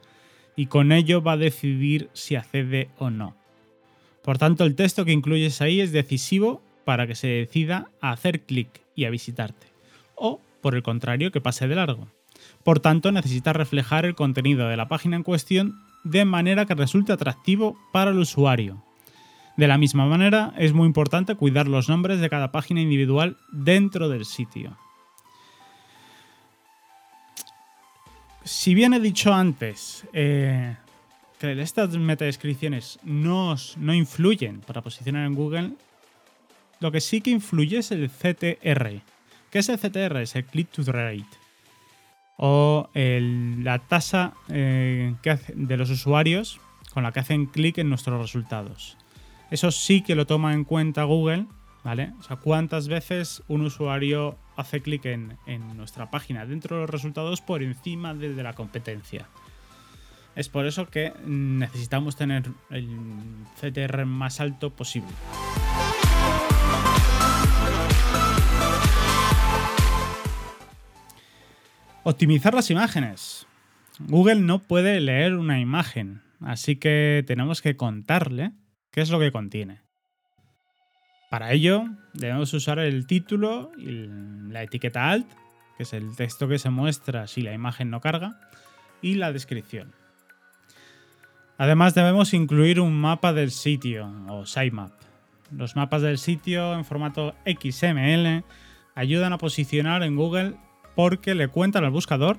y 0.56 0.66
con 0.66 0.90
ello 0.90 1.22
va 1.22 1.34
a 1.34 1.36
decidir 1.36 2.10
si 2.14 2.34
accede 2.34 2.88
o 2.98 3.10
no. 3.10 3.36
Por 4.24 4.36
tanto, 4.36 4.64
el 4.64 4.74
texto 4.74 5.04
que 5.04 5.12
incluyes 5.12 5.60
ahí 5.60 5.80
es 5.80 5.92
decisivo 5.92 6.64
para 6.84 7.06
que 7.06 7.14
se 7.14 7.28
decida 7.28 7.92
a 8.00 8.10
hacer 8.10 8.40
clic 8.40 8.80
y 8.96 9.04
a 9.04 9.10
visitarte, 9.10 9.68
o, 10.16 10.40
por 10.60 10.74
el 10.74 10.82
contrario, 10.82 11.30
que 11.30 11.40
pase 11.40 11.68
de 11.68 11.76
largo. 11.76 12.08
Por 12.64 12.80
tanto, 12.80 13.12
necesitas 13.12 13.54
reflejar 13.54 14.04
el 14.04 14.16
contenido 14.16 14.68
de 14.68 14.76
la 14.76 14.88
página 14.88 15.14
en 15.14 15.22
cuestión 15.22 15.76
de 16.02 16.24
manera 16.24 16.66
que 16.66 16.74
resulte 16.74 17.12
atractivo 17.12 17.78
para 17.92 18.10
el 18.10 18.18
usuario. 18.18 18.82
De 19.56 19.68
la 19.68 19.78
misma 19.78 20.06
manera, 20.06 20.52
es 20.58 20.72
muy 20.72 20.86
importante 20.86 21.36
cuidar 21.36 21.68
los 21.68 21.88
nombres 21.88 22.20
de 22.20 22.28
cada 22.28 22.50
página 22.50 22.80
individual 22.80 23.36
dentro 23.52 24.08
del 24.08 24.24
sitio. 24.24 24.76
Si 28.42 28.74
bien 28.74 28.92
he 28.92 29.00
dicho 29.00 29.32
antes 29.32 30.06
eh, 30.12 30.76
que 31.38 31.62
estas 31.62 31.96
metadescripciones 31.96 32.98
no, 33.04 33.54
no 33.78 33.94
influyen 33.94 34.60
para 34.60 34.82
posicionar 34.82 35.24
en 35.26 35.34
Google, 35.34 35.70
lo 36.80 36.90
que 36.92 37.00
sí 37.00 37.20
que 37.20 37.30
influye 37.30 37.78
es 37.78 37.92
el 37.92 38.10
CTR. 38.10 39.00
¿Qué 39.50 39.58
es 39.60 39.68
el 39.68 39.78
CTR? 39.78 40.16
Es 40.18 40.34
el 40.34 40.44
click 40.44 40.68
to 40.70 40.82
rate. 40.90 41.24
O 42.36 42.90
la 42.92 43.78
tasa 43.78 44.34
eh, 44.48 45.14
de 45.54 45.76
los 45.76 45.90
usuarios 45.90 46.60
con 46.92 47.04
la 47.04 47.12
que 47.12 47.20
hacen 47.20 47.46
clic 47.46 47.78
en 47.78 47.88
nuestros 47.88 48.20
resultados. 48.20 48.96
Eso 49.54 49.70
sí 49.70 50.00
que 50.00 50.16
lo 50.16 50.26
toma 50.26 50.52
en 50.52 50.64
cuenta 50.64 51.04
Google, 51.04 51.46
¿vale? 51.84 52.12
O 52.18 52.24
sea, 52.24 52.34
cuántas 52.38 52.88
veces 52.88 53.40
un 53.46 53.60
usuario 53.60 54.36
hace 54.56 54.80
clic 54.80 55.04
en, 55.04 55.38
nuestra 55.76 56.10
página 56.10 56.44
dentro 56.44 56.74
de 56.74 56.82
los 56.82 56.90
resultados 56.90 57.40
por 57.40 57.62
encima 57.62 58.14
de, 58.14 58.30
la 58.30 58.54
competencia. 58.54 59.28
Es 60.34 60.48
por 60.48 60.66
eso 60.66 60.88
que 60.88 61.12
necesitamos 61.24 62.16
tener 62.16 62.50
el 62.68 62.88
CTR 63.60 64.06
más 64.06 64.40
alto 64.40 64.70
posible. 64.70 65.12
Optimizar 72.02 72.54
las 72.54 72.72
imágenes. 72.72 73.46
Google 74.00 74.40
no 74.40 74.58
puede 74.58 75.00
leer 75.00 75.36
una 75.36 75.60
imagen, 75.60 76.22
así 76.40 76.74
que 76.74 77.22
tenemos 77.24 77.62
que 77.62 77.76
contarle 77.76 78.50
¿Qué 78.94 79.00
es 79.00 79.10
lo 79.10 79.18
que 79.18 79.32
contiene? 79.32 79.80
Para 81.28 81.50
ello, 81.50 81.86
debemos 82.12 82.54
usar 82.54 82.78
el 82.78 83.08
título 83.08 83.72
y 83.76 84.06
la 84.52 84.62
etiqueta 84.62 85.10
alt, 85.10 85.26
que 85.76 85.82
es 85.82 85.92
el 85.94 86.14
texto 86.14 86.46
que 86.46 86.60
se 86.60 86.70
muestra 86.70 87.26
si 87.26 87.42
la 87.42 87.52
imagen 87.52 87.90
no 87.90 88.00
carga, 88.00 88.38
y 89.02 89.16
la 89.16 89.32
descripción. 89.32 89.92
Además, 91.58 91.96
debemos 91.96 92.34
incluir 92.34 92.78
un 92.78 92.94
mapa 92.94 93.32
del 93.32 93.50
sitio 93.50 94.08
o 94.28 94.46
sitemap. 94.46 94.92
Los 95.50 95.74
mapas 95.74 96.02
del 96.02 96.18
sitio 96.18 96.72
en 96.74 96.84
formato 96.84 97.34
XML 97.46 98.44
ayudan 98.94 99.32
a 99.32 99.38
posicionar 99.38 100.04
en 100.04 100.14
Google 100.14 100.54
porque 100.94 101.34
le 101.34 101.48
cuentan 101.48 101.82
al 101.82 101.90
buscador 101.90 102.38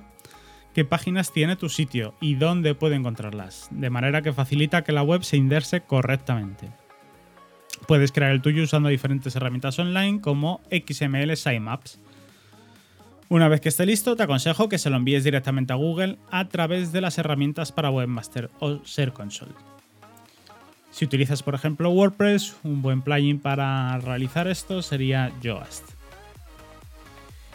qué 0.76 0.84
páginas 0.84 1.32
tiene 1.32 1.56
tu 1.56 1.70
sitio 1.70 2.12
y 2.20 2.34
dónde 2.34 2.74
puede 2.74 2.96
encontrarlas, 2.96 3.68
de 3.70 3.88
manera 3.88 4.20
que 4.20 4.34
facilita 4.34 4.84
que 4.84 4.92
la 4.92 5.02
web 5.02 5.24
se 5.24 5.38
inderse 5.38 5.80
correctamente. 5.80 6.68
Puedes 7.88 8.12
crear 8.12 8.30
el 8.32 8.42
tuyo 8.42 8.62
usando 8.62 8.90
diferentes 8.90 9.34
herramientas 9.34 9.78
online 9.78 10.20
como 10.20 10.60
XML 10.70 11.34
Sitemaps. 11.34 11.98
Una 13.30 13.48
vez 13.48 13.62
que 13.62 13.70
esté 13.70 13.86
listo, 13.86 14.16
te 14.16 14.24
aconsejo 14.24 14.68
que 14.68 14.76
se 14.76 14.90
lo 14.90 14.96
envíes 14.96 15.24
directamente 15.24 15.72
a 15.72 15.76
Google 15.76 16.18
a 16.30 16.46
través 16.50 16.92
de 16.92 17.00
las 17.00 17.16
herramientas 17.16 17.72
para 17.72 17.90
Webmaster 17.90 18.50
o 18.58 18.84
Ser 18.84 19.14
Console. 19.14 19.54
Si 20.90 21.06
utilizas, 21.06 21.42
por 21.42 21.54
ejemplo, 21.54 21.88
WordPress, 21.88 22.54
un 22.64 22.82
buen 22.82 23.00
plugin 23.00 23.38
para 23.38 23.96
realizar 24.00 24.46
esto 24.46 24.82
sería 24.82 25.32
Yoast. 25.40 25.92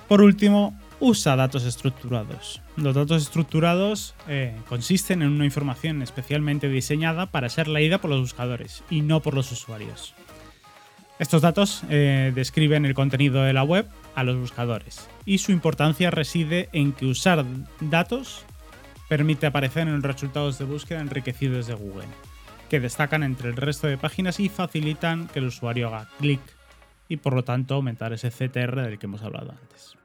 Por 0.08 0.24
último, 0.24 0.76
usa 1.02 1.36
datos 1.36 1.66
estructurados. 1.66 2.62
Los 2.78 2.96
datos 2.96 3.24
estructurados 3.24 4.14
eh, 4.28 4.56
consisten 4.70 5.24
en 5.24 5.30
una 5.30 5.46
información 5.46 6.02
especialmente 6.04 6.70
diseñada 6.70 7.26
para 7.26 7.50
ser 7.50 7.68
leída 7.68 7.98
por 7.98 8.12
los 8.12 8.22
buscadores 8.22 8.84
y 8.90 9.02
no 9.02 9.20
por 9.20 9.34
los 9.34 9.52
usuarios. 9.52 10.14
Estos 11.18 11.42
datos 11.42 11.82
eh, 11.90 12.32
describen 12.34 12.86
el 12.86 12.94
contenido 12.94 13.44
de 13.44 13.54
la 13.54 13.64
web 13.64 13.88
a 14.16 14.24
los 14.24 14.38
buscadores 14.38 15.10
y 15.26 15.40
su 15.40 15.52
importancia 15.52 16.12
reside 16.12 16.70
en 16.72 16.94
que 16.94 17.08
usar 17.08 17.46
datos 17.80 18.44
permite 19.10 19.48
aparecer 19.48 19.88
en 19.88 19.96
los 19.96 20.04
resultados 20.04 20.60
de 20.60 20.66
búsqueda 20.66 21.02
enriquecidos 21.02 21.68
de 21.68 21.74
Google, 21.74 22.08
que 22.70 22.80
destacan 22.80 23.24
entre 23.24 23.50
el 23.50 23.56
resto 23.56 23.88
de 23.88 23.98
páginas 23.98 24.40
y 24.40 24.50
facilitan 24.50 25.28
que 25.28 25.40
el 25.40 25.48
usuario 25.48 25.88
haga 25.88 26.10
clic 26.20 26.42
y 27.10 27.18
por 27.18 27.34
lo 27.34 27.44
tanto 27.44 27.76
aumentar 27.76 28.14
ese 28.14 28.30
CTR 28.30 28.84
del 28.84 29.00
que 29.00 29.08
hemos 29.08 29.24
hablado 29.24 29.52
antes. 29.52 30.01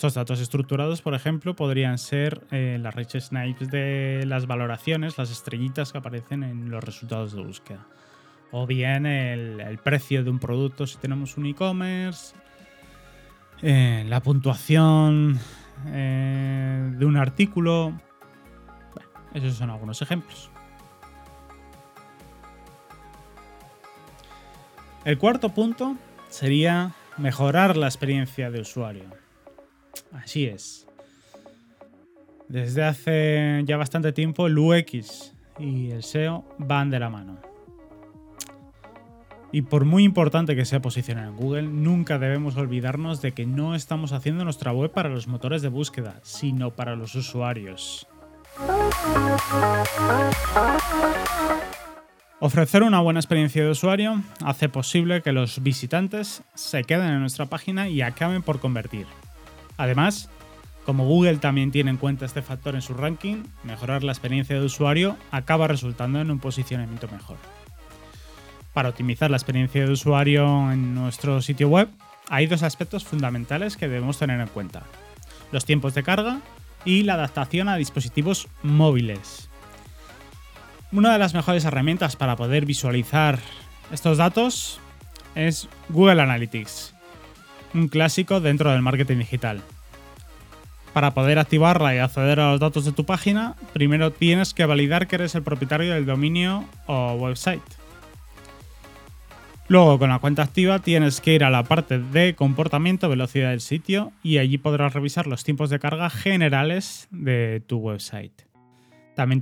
Estos 0.00 0.14
datos 0.14 0.40
estructurados, 0.40 1.02
por 1.02 1.12
ejemplo, 1.12 1.54
podrían 1.54 1.98
ser 1.98 2.40
eh, 2.52 2.78
las 2.80 2.94
rich 2.94 3.20
snipes 3.20 3.70
de 3.70 4.24
las 4.26 4.46
valoraciones, 4.46 5.18
las 5.18 5.30
estrellitas 5.30 5.92
que 5.92 5.98
aparecen 5.98 6.42
en 6.42 6.70
los 6.70 6.82
resultados 6.82 7.34
de 7.34 7.42
búsqueda. 7.42 7.86
O 8.50 8.66
bien 8.66 9.04
el, 9.04 9.78
precio 9.84 10.24
de 10.24 10.30
un 10.30 10.38
producto 10.38 10.86
si 10.86 10.96
tenemos 10.96 11.36
un 11.36 11.44
e-commerce, 11.44 12.34
eh, 13.60 14.06
la 14.08 14.22
puntuación 14.22 15.38
eh, 15.88 16.94
de 16.96 17.04
un 17.04 17.18
artículo. 17.18 17.92
esos 19.34 19.56
son 19.56 19.68
algunos 19.68 20.00
ejemplos. 20.00 20.50
El 25.04 25.18
cuarto 25.18 25.50
punto 25.50 25.94
sería 26.30 26.92
mejorar 27.18 27.76
la 27.76 27.88
experiencia 27.88 28.50
de 28.50 28.62
usuario. 28.62 29.29
Así 30.12 30.46
es. 30.46 30.86
Desde 32.48 32.82
hace 32.82 33.62
ya 33.64 33.76
bastante 33.76 34.12
tiempo 34.12 34.46
el 34.46 34.58
UX 34.58 35.32
y 35.58 35.90
el 35.90 36.02
SEO 36.02 36.44
van 36.58 36.90
de 36.90 36.98
la 36.98 37.10
mano. 37.10 37.38
Y 39.52 39.62
por 39.62 39.84
muy 39.84 40.04
importante 40.04 40.54
que 40.54 40.64
sea 40.64 40.80
posicionar 40.80 41.28
en 41.28 41.36
Google, 41.36 41.62
nunca 41.62 42.18
debemos 42.18 42.56
olvidarnos 42.56 43.20
de 43.20 43.32
que 43.32 43.46
no 43.46 43.74
estamos 43.74 44.12
haciendo 44.12 44.44
nuestra 44.44 44.72
web 44.72 44.92
para 44.92 45.08
los 45.08 45.26
motores 45.26 45.62
de 45.62 45.68
búsqueda, 45.68 46.20
sino 46.22 46.70
para 46.70 46.94
los 46.94 47.14
usuarios. 47.16 48.06
Ofrecer 52.38 52.82
una 52.82 53.00
buena 53.00 53.20
experiencia 53.20 53.62
de 53.62 53.70
usuario 53.70 54.22
hace 54.44 54.68
posible 54.68 55.20
que 55.20 55.32
los 55.32 55.62
visitantes 55.62 56.42
se 56.54 56.84
queden 56.84 57.10
en 57.10 57.20
nuestra 57.20 57.46
página 57.46 57.88
y 57.88 58.02
acaben 58.02 58.42
por 58.42 58.60
convertir. 58.60 59.06
Además, 59.80 60.28
como 60.84 61.06
Google 61.06 61.38
también 61.38 61.70
tiene 61.70 61.88
en 61.88 61.96
cuenta 61.96 62.26
este 62.26 62.42
factor 62.42 62.74
en 62.74 62.82
su 62.82 62.92
ranking, 62.92 63.44
mejorar 63.64 64.04
la 64.04 64.12
experiencia 64.12 64.60
de 64.60 64.66
usuario 64.66 65.16
acaba 65.30 65.68
resultando 65.68 66.20
en 66.20 66.30
un 66.30 66.38
posicionamiento 66.38 67.08
mejor. 67.08 67.38
Para 68.74 68.90
optimizar 68.90 69.30
la 69.30 69.38
experiencia 69.38 69.86
de 69.86 69.90
usuario 69.90 70.70
en 70.70 70.94
nuestro 70.94 71.40
sitio 71.40 71.70
web, 71.70 71.88
hay 72.28 72.46
dos 72.46 72.62
aspectos 72.62 73.04
fundamentales 73.04 73.78
que 73.78 73.88
debemos 73.88 74.18
tener 74.18 74.38
en 74.38 74.48
cuenta. 74.48 74.82
Los 75.50 75.64
tiempos 75.64 75.94
de 75.94 76.02
carga 76.02 76.40
y 76.84 77.04
la 77.04 77.14
adaptación 77.14 77.70
a 77.70 77.76
dispositivos 77.76 78.48
móviles. 78.62 79.48
Una 80.92 81.10
de 81.14 81.18
las 81.18 81.32
mejores 81.32 81.64
herramientas 81.64 82.16
para 82.16 82.36
poder 82.36 82.66
visualizar 82.66 83.38
estos 83.90 84.18
datos 84.18 84.78
es 85.34 85.70
Google 85.88 86.20
Analytics, 86.20 86.94
un 87.74 87.88
clásico 87.88 88.40
dentro 88.40 88.70
del 88.70 88.82
marketing 88.82 89.18
digital. 89.18 89.62
Para 90.92 91.14
poder 91.14 91.38
activarla 91.38 91.94
y 91.94 91.98
acceder 91.98 92.40
a 92.40 92.50
los 92.50 92.60
datos 92.60 92.84
de 92.84 92.92
tu 92.92 93.04
página, 93.04 93.54
primero 93.72 94.10
tienes 94.10 94.54
que 94.54 94.66
validar 94.66 95.06
que 95.06 95.16
eres 95.16 95.34
el 95.34 95.42
propietario 95.42 95.94
del 95.94 96.04
dominio 96.04 96.64
o 96.86 97.14
website. 97.14 97.62
Luego, 99.68 100.00
con 100.00 100.10
la 100.10 100.18
cuenta 100.18 100.42
activa, 100.42 100.80
tienes 100.80 101.20
que 101.20 101.34
ir 101.34 101.44
a 101.44 101.50
la 101.50 101.62
parte 101.62 102.00
de 102.00 102.34
comportamiento, 102.34 103.08
velocidad 103.08 103.50
del 103.50 103.60
sitio 103.60 104.10
y 104.20 104.38
allí 104.38 104.58
podrás 104.58 104.94
revisar 104.94 105.28
los 105.28 105.44
tiempos 105.44 105.70
de 105.70 105.78
carga 105.78 106.10
generales 106.10 107.06
de 107.12 107.62
tu 107.64 107.78
website. 107.78 108.32
También 109.14 109.38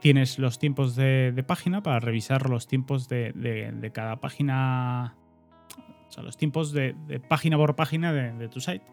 tienes 0.00 0.38
los 0.38 0.60
tiempos 0.60 0.94
de, 0.94 1.44
página 1.44 1.82
para 1.82 1.98
revisar 1.98 2.48
los 2.48 2.68
tiempos 2.68 3.08
de 3.08 3.90
cada 3.92 4.20
página 4.20 5.16
los 6.22 6.36
tiempos 6.36 6.72
de, 6.72 6.94
página 7.28 7.56
por 7.56 7.76
página 7.76 8.12
de, 8.12 8.48
tu 8.48 8.60
site. 8.60 8.84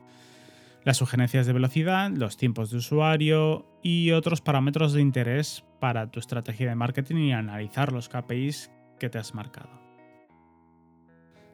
Las 0.84 0.98
sugerencias 0.98 1.46
de 1.46 1.54
velocidad, 1.54 2.10
los 2.12 2.38
tiempos 2.38 2.72
de 2.72 2.78
usuario 2.78 3.66
y 3.84 4.12
otros 4.12 4.42
parámetros 4.42 4.94
de 4.94 5.02
interés 5.02 5.64
para 5.80 6.10
tu 6.10 6.20
estrategia 6.20 6.70
de 6.70 6.76
marketing 6.76 7.18
y 7.18 7.34
analizar 7.34 7.92
los 7.92 8.10
KPIs 8.10 8.72
que 9.00 9.10
te 9.10 9.20
has 9.20 9.36
marcado. 9.36 9.70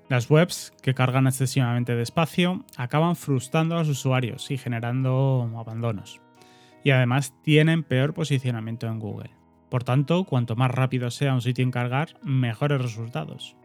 Las 0.10 0.30
webs 0.30 0.72
que 0.82 0.94
cargan 0.94 1.28
excesivamente 1.28 1.96
despacio 1.96 2.64
acaban 2.78 3.18
frustrando 3.18 3.76
a 3.76 3.80
los 3.80 3.90
usuarios 3.90 4.50
y 4.52 4.58
generando 4.58 5.52
abandonos. 5.58 6.22
Y 6.84 6.92
además 6.92 7.34
tienen 7.44 7.84
peor 7.84 8.14
posicionamiento 8.14 8.88
en 8.88 9.00
Google. 9.00 9.32
Por 9.70 9.84
tanto, 9.84 10.24
cuanto 10.24 10.56
más 10.56 10.72
rápido 10.72 11.12
sea 11.12 11.34
un 11.34 11.42
sitio 11.42 11.64
en 11.64 11.72
cargar, 11.72 12.18
mejores 12.24 12.82
resultados. 12.82 13.58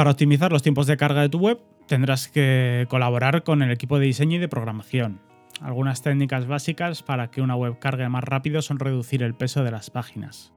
Para 0.00 0.12
optimizar 0.12 0.50
los 0.50 0.62
tiempos 0.62 0.86
de 0.86 0.96
carga 0.96 1.20
de 1.20 1.28
tu 1.28 1.38
web, 1.38 1.60
tendrás 1.86 2.26
que 2.26 2.86
colaborar 2.88 3.42
con 3.42 3.60
el 3.60 3.70
equipo 3.70 3.98
de 3.98 4.06
diseño 4.06 4.36
y 4.36 4.38
de 4.38 4.48
programación. 4.48 5.20
Algunas 5.60 6.00
técnicas 6.00 6.46
básicas 6.46 7.02
para 7.02 7.30
que 7.30 7.42
una 7.42 7.54
web 7.54 7.78
cargue 7.78 8.08
más 8.08 8.24
rápido 8.24 8.62
son 8.62 8.78
reducir 8.78 9.22
el 9.22 9.34
peso 9.34 9.62
de 9.62 9.70
las 9.70 9.90
páginas, 9.90 10.54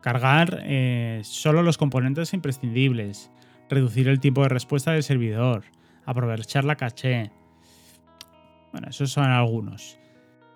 cargar 0.00 0.60
eh, 0.62 1.22
solo 1.24 1.64
los 1.64 1.76
componentes 1.76 2.32
imprescindibles, 2.34 3.32
reducir 3.68 4.06
el 4.06 4.20
tiempo 4.20 4.44
de 4.44 4.50
respuesta 4.50 4.92
del 4.92 5.02
servidor, 5.02 5.64
aprovechar 6.06 6.62
la 6.62 6.76
caché. 6.76 7.32
Bueno, 8.70 8.90
esos 8.90 9.10
son 9.10 9.24
algunos. 9.24 9.98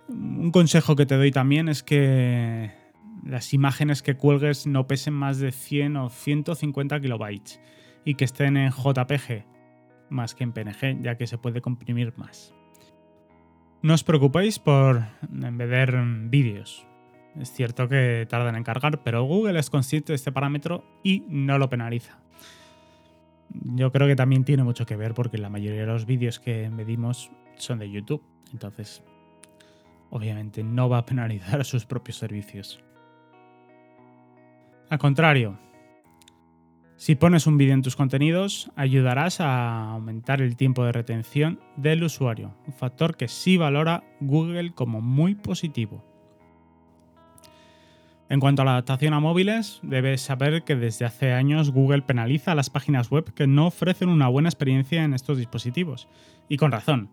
Un 0.09 0.53
consejo 0.53 0.95
que 0.95 1.07
te 1.07 1.17
doy 1.17 1.33
también 1.33 1.69
es 1.69 1.83
que 1.83 2.71
las 3.27 3.53
imágenes 3.53 4.01
que 4.01 4.17
cuelgues 4.17 4.69
no 4.69 4.87
pesen 4.87 5.15
más 5.15 5.41
de 5.41 5.51
100 5.51 5.97
o 5.97 6.09
150 6.09 7.01
kilobytes 7.01 7.61
y 8.09 8.15
que 8.15 8.25
estén 8.25 8.57
en 8.57 8.71
JPG 8.71 9.45
más 10.09 10.35
que 10.35 10.43
en 10.43 10.55
PNG, 10.55 11.03
ya 11.03 11.19
que 11.19 11.27
se 11.27 11.37
puede 11.37 11.61
comprimir 11.61 12.17
más. 12.17 12.55
No 13.83 13.93
os 13.93 14.03
preocupéis 14.03 14.59
por 14.59 15.03
embeder 15.31 15.95
vídeos. 16.31 16.87
Es 17.39 17.53
cierto 17.53 17.87
que 17.87 18.27
tardan 18.27 18.57
en 18.57 18.65
cargar, 18.65 19.03
pero 19.03 19.25
Google 19.25 19.59
es 19.59 19.69
consciente 19.69 20.13
de 20.13 20.17
este 20.17 20.33
parámetro 20.33 20.87
y 21.05 21.27
no 21.29 21.59
lo 21.59 21.69
penaliza. 21.69 22.19
Yo 23.51 23.93
creo 23.93 24.09
que 24.09 24.17
también 24.17 24.45
tiene 24.45 24.65
mucho 24.65 24.87
que 24.87 24.97
ver 24.97 25.13
porque 25.13 25.37
la 25.37 25.51
mayoría 25.51 25.83
de 25.83 25.87
los 25.89 26.07
vídeos 26.07 26.41
que 26.41 26.71
medimos 26.71 27.31
son 27.57 27.79
de 27.79 27.91
YouTube. 27.91 28.23
Entonces, 28.55 29.05
obviamente 30.09 30.63
no 30.63 30.89
va 30.89 30.97
a 30.97 31.05
penalizar 31.05 31.61
a 31.61 31.65
sus 31.65 31.85
propios 31.85 32.17
servicios. 32.17 32.83
Al 34.89 34.99
contrario, 34.99 35.59
si 36.99 37.15
pones 37.15 37.47
un 37.47 37.57
vídeo 37.57 37.75
en 37.75 37.83
tus 37.83 37.95
contenidos, 37.95 38.73
ayudarás 38.75 39.41
a 39.41 39.93
aumentar 39.93 40.43
el 40.43 40.57
tiempo 40.57 40.85
de 40.85 40.91
retención 40.91 41.61
del 41.77 42.03
usuario, 42.03 42.57
un 42.67 42.73
factor 42.73 43.17
que 43.17 43.29
sí 43.29 43.57
valora 43.57 44.03
Google 44.21 44.73
como 44.75 45.01
muy 45.01 45.37
positivo. 45.37 46.05
En 48.29 48.41
cuanto 48.41 48.63
a 48.63 48.65
la 48.65 48.73
adaptación 48.73 49.15
a 49.15 49.21
móviles, 49.21 49.79
debes 49.85 50.23
saber 50.23 50.65
que 50.65 50.75
desde 50.75 51.05
hace 51.05 51.33
años 51.33 51.71
Google 51.71 52.03
penaliza 52.03 52.51
a 52.51 52.57
las 52.57 52.69
páginas 52.69 53.11
web 53.11 53.33
que 53.33 53.47
no 53.47 53.69
ofrecen 53.69 54.09
una 54.09 54.27
buena 54.27 54.49
experiencia 54.49 55.05
en 55.05 55.15
estos 55.15 55.39
dispositivos, 55.39 56.09
y 56.49 56.57
con 56.57 56.73
razón, 56.73 57.11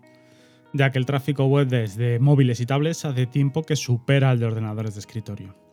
ya 0.74 0.92
que 0.92 0.98
el 0.98 1.06
tráfico 1.06 1.46
web 1.46 1.68
desde 1.68 2.18
móviles 2.18 2.60
y 2.60 2.66
tablets 2.66 3.06
hace 3.06 3.28
tiempo 3.28 3.62
que 3.62 3.76
supera 3.76 4.32
al 4.32 4.40
de 4.40 4.48
ordenadores 4.48 4.96
de 4.96 5.02
escritorio. 5.02 5.65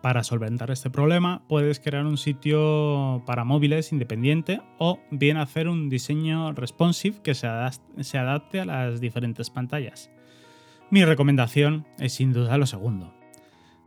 Para 0.00 0.22
solventar 0.22 0.70
este 0.70 0.90
problema 0.90 1.42
puedes 1.48 1.80
crear 1.80 2.06
un 2.06 2.18
sitio 2.18 3.22
para 3.26 3.44
móviles 3.44 3.92
independiente 3.92 4.60
o 4.78 5.00
bien 5.10 5.36
hacer 5.36 5.68
un 5.68 5.88
diseño 5.88 6.52
responsive 6.52 7.20
que 7.22 7.34
se 7.34 7.46
adapte 7.46 8.60
a 8.60 8.64
las 8.64 9.00
diferentes 9.00 9.50
pantallas. 9.50 10.10
Mi 10.90 11.04
recomendación 11.04 11.86
es 11.98 12.12
sin 12.14 12.32
duda 12.32 12.56
lo 12.58 12.66
segundo, 12.66 13.12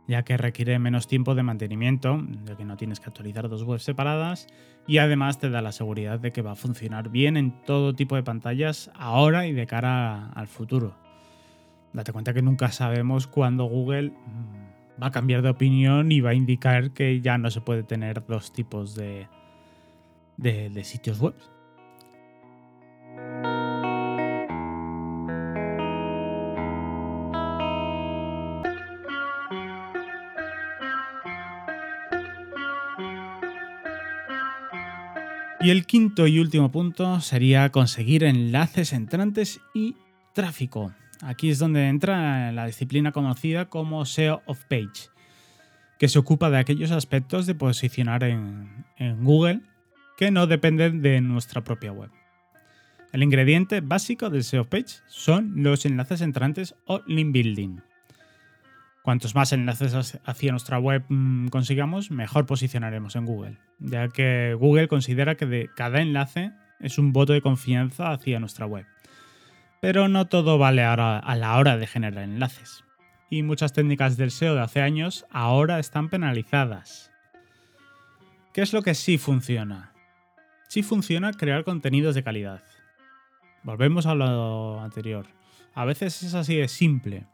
ya 0.06 0.22
que 0.22 0.36
requiere 0.36 0.78
menos 0.78 1.08
tiempo 1.08 1.34
de 1.34 1.42
mantenimiento, 1.42 2.22
ya 2.44 2.56
que 2.56 2.64
no 2.64 2.76
tienes 2.76 3.00
que 3.00 3.06
actualizar 3.06 3.48
dos 3.48 3.62
webs 3.62 3.82
separadas 3.82 4.46
y 4.86 4.98
además 4.98 5.38
te 5.38 5.50
da 5.50 5.62
la 5.62 5.72
seguridad 5.72 6.20
de 6.20 6.32
que 6.32 6.42
va 6.42 6.52
a 6.52 6.56
funcionar 6.56 7.08
bien 7.08 7.36
en 7.36 7.62
todo 7.62 7.94
tipo 7.94 8.16
de 8.16 8.22
pantallas 8.22 8.90
ahora 8.94 9.46
y 9.46 9.52
de 9.52 9.66
cara 9.66 10.30
al 10.32 10.46
futuro. 10.46 10.94
Date 11.92 12.12
cuenta 12.12 12.32
que 12.32 12.40
nunca 12.40 12.70
sabemos 12.70 13.26
cuándo 13.26 13.64
Google 13.64 14.12
va 15.02 15.08
a 15.08 15.10
cambiar 15.10 15.42
de 15.42 15.48
opinión 15.48 16.12
y 16.12 16.20
va 16.20 16.30
a 16.30 16.34
indicar 16.34 16.92
que 16.92 17.20
ya 17.20 17.36
no 17.36 17.50
se 17.50 17.60
puede 17.60 17.82
tener 17.82 18.24
dos 18.24 18.52
tipos 18.52 18.94
de, 18.94 19.26
de, 20.36 20.84
sitios 20.84 21.18
web. 21.18 21.34
Y 35.60 35.70
el 35.70 35.86
quinto 35.86 36.26
y 36.26 36.38
último 36.40 36.70
punto 36.70 37.20
sería 37.20 37.70
conseguir 37.70 38.24
enlaces 38.24 38.92
entrantes 38.92 39.60
y 39.74 39.96
tráfico. 40.32 40.92
Aquí 41.22 41.50
es 41.50 41.60
donde 41.60 41.86
entra 41.86 42.50
la 42.50 42.66
disciplina 42.66 43.12
conocida 43.12 43.66
como 43.66 44.04
SEO 44.04 44.42
of 44.44 44.64
Page, 44.64 45.08
que 45.96 46.08
se 46.08 46.18
ocupa 46.18 46.50
de 46.50 46.58
aquellos 46.58 46.90
aspectos 46.90 47.46
de 47.46 47.54
posicionar 47.54 48.24
en, 48.24 48.84
Google 49.22 49.60
que 50.18 50.32
no 50.32 50.48
dependen 50.48 51.00
de 51.00 51.20
nuestra 51.20 51.62
propia 51.62 51.92
web. 51.92 52.10
El 53.12 53.22
ingrediente 53.22 53.80
básico 53.80 54.30
del 54.30 54.42
SEO 54.42 54.64
Page 54.64 54.98
son 55.06 55.62
los 55.62 55.86
enlaces 55.86 56.22
entrantes 56.22 56.74
o 56.86 57.02
link 57.06 57.32
building. 57.32 57.78
Cuantos 59.02 59.36
más 59.36 59.52
enlaces 59.52 60.18
hacia 60.24 60.50
nuestra 60.50 60.80
web 60.80 61.04
mm, 61.08 61.48
consigamos, 61.48 62.10
mejor 62.10 62.46
posicionaremos 62.46 63.14
en 63.14 63.26
Google, 63.26 63.58
ya 63.78 64.08
que 64.08 64.56
Google 64.58 64.88
considera 64.88 65.36
que 65.36 65.46
de 65.46 65.70
cada 65.76 66.00
enlace 66.00 66.50
es 66.80 66.98
un 66.98 67.12
voto 67.12 67.32
de 67.32 67.42
confianza 67.42 68.10
hacia 68.10 68.40
nuestra 68.40 68.66
web. 68.66 68.86
Pero 69.82 70.06
no 70.06 70.28
todo 70.28 70.58
vale 70.58 70.84
ahora 70.84 71.18
a 71.18 71.34
la 71.34 71.58
hora 71.58 71.76
de 71.76 71.88
generar 71.88 72.22
enlaces. 72.22 72.84
Y 73.28 73.42
muchas 73.42 73.72
técnicas 73.72 74.16
del 74.16 74.30
SEO 74.30 74.54
de 74.54 74.60
hace 74.60 74.80
años 74.80 75.26
ahora 75.28 75.80
están 75.80 76.08
penalizadas. 76.08 77.10
¿Qué 78.54 78.62
es 78.62 78.72
lo 78.72 78.82
que 78.82 78.94
sí 78.94 79.18
funciona? 79.18 79.92
Sí 80.68 80.84
funciona 80.84 81.32
crear 81.32 81.64
contenidos 81.64 82.14
de 82.14 82.22
calidad. 82.22 82.62
Volvemos 83.64 84.06
a 84.06 84.14
lo 84.14 84.80
anterior. 84.80 85.26
A 85.74 85.84
veces 85.84 86.22
es 86.22 86.34
así 86.34 86.54
de 86.54 86.68
simple. 86.68 87.26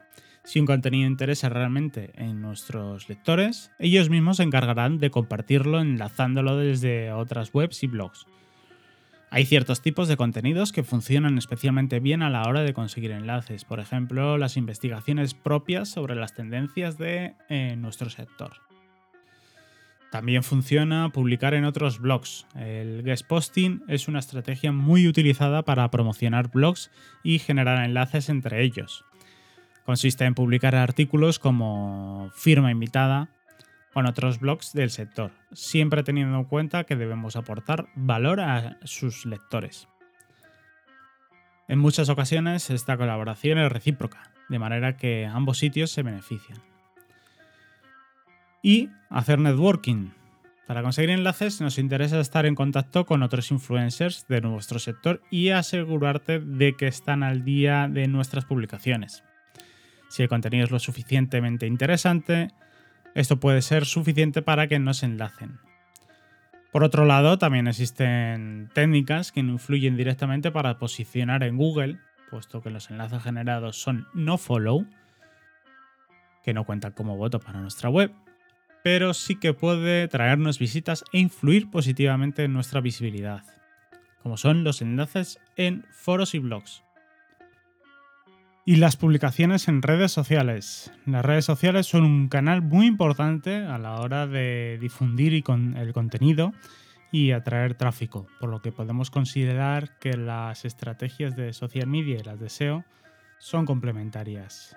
Si 0.43 0.59
un 0.59 0.65
contenido 0.65 1.07
interesa 1.07 1.49
realmente 1.49 2.13
en 2.15 2.41
nuestros 2.41 3.09
lectores, 3.09 3.69
ellos 3.77 4.09
mismos 4.09 4.37
se 4.37 4.43
encargarán 4.43 4.97
de 4.97 5.11
compartirlo 5.11 5.81
enlazándolo 5.81 6.57
desde 6.57 7.11
otras 7.11 7.53
webs 7.53 7.83
y 7.83 7.87
blogs. 7.87 8.25
Hay 9.31 9.45
ciertos 9.45 9.81
tipos 9.81 10.07
de 10.07 10.17
contenidos 10.17 10.71
que 10.71 10.83
funcionan 10.83 11.37
especialmente 11.37 11.99
bien 11.99 12.23
a 12.23 12.31
la 12.31 12.43
hora 12.43 12.63
de 12.63 12.73
conseguir 12.73 13.11
enlaces, 13.11 13.63
por 13.63 13.79
ejemplo, 13.79 14.37
las 14.39 14.57
investigaciones 14.57 15.35
propias 15.35 15.89
sobre 15.89 16.15
las 16.15 16.33
tendencias 16.33 16.97
de 16.97 17.35
eh, 17.47 17.75
nuestro 17.77 18.09
sector. 18.09 18.53
También 20.11 20.41
funciona 20.41 21.09
publicar 21.09 21.53
en 21.53 21.65
otros 21.65 21.99
blogs. 21.99 22.47
El 22.55 23.03
guest 23.03 23.27
posting 23.27 23.83
es 23.87 24.07
una 24.07 24.17
estrategia 24.17 24.71
muy 24.71 25.07
utilizada 25.07 25.61
para 25.61 25.91
promocionar 25.91 26.49
blogs 26.49 26.89
y 27.23 27.37
generar 27.37 27.85
enlaces 27.85 28.29
entre 28.29 28.63
ellos. 28.63 29.05
Consiste 29.85 30.25
en 30.25 30.33
publicar 30.33 30.73
artículos 30.73 31.37
como 31.37 32.31
firma 32.33 32.71
invitada, 32.71 33.29
con 33.93 34.05
otros 34.05 34.39
blogs 34.39 34.73
del 34.73 34.89
sector, 34.89 35.31
siempre 35.51 36.03
teniendo 36.03 36.37
en 36.37 36.45
cuenta 36.45 36.83
que 36.83 36.95
debemos 36.95 37.35
aportar 37.35 37.87
valor 37.95 38.39
a 38.39 38.77
sus 38.83 39.25
lectores. 39.25 39.87
En 41.67 41.79
muchas 41.79 42.09
ocasiones 42.09 42.69
esta 42.71 42.97
colaboración 42.97 43.59
es 43.59 43.71
recíproca, 43.71 44.31
de 44.49 44.59
manera 44.59 44.97
que 44.97 45.25
ambos 45.25 45.59
sitios 45.59 45.91
se 45.91 46.03
benefician. 46.03 46.59
Y 48.61 48.89
hacer 49.09 49.39
networking. 49.39 50.09
Para 50.67 50.81
conseguir 50.81 51.11
enlaces 51.11 51.61
nos 51.61 51.77
interesa 51.77 52.19
estar 52.19 52.45
en 52.45 52.55
contacto 52.55 53.05
con 53.05 53.23
otros 53.23 53.51
influencers 53.51 54.27
de 54.27 54.41
nuestro 54.41 54.79
sector 54.79 55.21
y 55.31 55.49
asegurarte 55.49 56.39
de 56.39 56.75
que 56.75 56.87
están 56.87 57.23
al 57.23 57.43
día 57.43 57.87
de 57.87 58.07
nuestras 58.07 58.45
publicaciones. 58.45 59.23
Si 60.09 60.23
el 60.23 60.29
contenido 60.29 60.65
es 60.65 60.71
lo 60.71 60.79
suficientemente 60.79 61.67
interesante, 61.67 62.49
esto 63.15 63.39
puede 63.39 63.61
ser 63.61 63.85
suficiente 63.85 64.41
para 64.41 64.67
que 64.67 64.79
no 64.79 64.93
se 64.93 65.05
enlacen. 65.05 65.59
Por 66.71 66.83
otro 66.83 67.05
lado, 67.05 67.37
también 67.39 67.67
existen 67.67 68.69
técnicas 68.73 69.31
que 69.31 69.39
influyen 69.39 69.97
directamente 69.97 70.51
para 70.51 70.77
posicionar 70.77 71.43
en 71.43 71.57
Google, 71.57 71.99
puesto 72.29 72.61
que 72.61 72.69
los 72.69 72.91
enlaces 72.91 73.23
generados 73.23 73.81
son 73.81 74.07
no 74.13 74.37
follow, 74.37 74.85
que 76.43 76.53
no 76.53 76.65
cuentan 76.65 76.91
como 76.91 77.17
voto 77.17 77.39
para 77.39 77.59
nuestra 77.59 77.89
web, 77.89 78.13
pero 78.83 79.13
sí 79.13 79.35
que 79.35 79.53
puede 79.53 80.07
traernos 80.07 80.59
visitas 80.59 81.03
e 81.11 81.19
influir 81.19 81.69
positivamente 81.71 82.43
en 82.43 82.53
nuestra 82.53 82.81
visibilidad, 82.81 83.43
como 84.21 84.37
son 84.37 84.63
los 84.63 84.81
enlaces 84.81 85.39
en 85.55 85.85
foros 85.91 86.35
y 86.35 86.39
blogs. 86.39 86.83
Y 88.65 88.75
las 88.75 88.97
publicaciones 88.97 89.67
en 89.67 89.81
redes 89.81 90.11
sociales. 90.11 90.91
Las 91.05 91.25
redes 91.25 91.45
sociales 91.45 91.87
son 91.87 92.03
un 92.03 92.27
canal 92.27 92.61
muy 92.61 92.85
importante 92.85 93.55
a 93.55 93.77
la 93.79 93.95
hora 93.95 94.27
de 94.27 94.77
difundir 94.79 95.33
el 95.33 95.93
contenido 95.93 96.53
y 97.11 97.31
atraer 97.31 97.73
tráfico, 97.73 98.27
por 98.39 98.49
lo 98.49 98.61
que 98.61 98.71
podemos 98.71 99.09
considerar 99.09 99.97
que 99.99 100.15
las 100.15 100.65
estrategias 100.65 101.35
de 101.35 101.53
social 101.53 101.87
media 101.87 102.17
y 102.19 102.23
las 102.23 102.39
de 102.39 102.49
SEO 102.49 102.85
son 103.39 103.65
complementarias. 103.65 104.75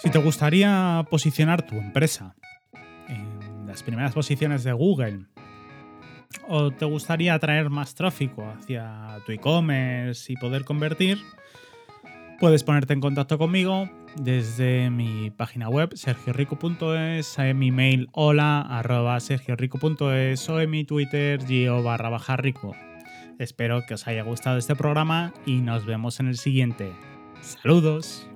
Si 0.00 0.10
te 0.10 0.18
gustaría 0.18 1.04
posicionar 1.10 1.62
tu 1.62 1.76
empresa 1.76 2.34
primeras 3.82 4.12
posiciones 4.12 4.64
de 4.64 4.72
Google 4.72 5.26
o 6.46 6.70
te 6.70 6.84
gustaría 6.84 7.34
atraer 7.34 7.70
más 7.70 7.94
tráfico 7.94 8.46
hacia 8.46 9.18
tu 9.26 9.32
e-commerce 9.32 10.32
y 10.32 10.36
poder 10.36 10.64
convertir, 10.64 11.18
puedes 12.38 12.64
ponerte 12.64 12.92
en 12.92 13.00
contacto 13.00 13.38
conmigo 13.38 13.88
desde 14.16 14.90
mi 14.90 15.30
página 15.30 15.68
web 15.68 15.94
sergiorico.es, 15.94 17.38
en 17.38 17.58
mi 17.58 17.70
mail 17.70 18.08
hola 18.12 18.60
arroba 18.60 19.20
sergiorico.es 19.20 20.48
o 20.48 20.60
en 20.60 20.70
mi 20.70 20.84
Twitter 20.84 21.44
gio 21.44 21.82
barra 21.82 22.08
baja 22.08 22.36
rico. 22.36 22.74
Espero 23.38 23.86
que 23.86 23.94
os 23.94 24.06
haya 24.06 24.22
gustado 24.22 24.58
este 24.58 24.74
programa 24.74 25.32
y 25.46 25.60
nos 25.60 25.86
vemos 25.86 26.18
en 26.18 26.28
el 26.28 26.36
siguiente. 26.36 26.92
Saludos. 27.40 28.27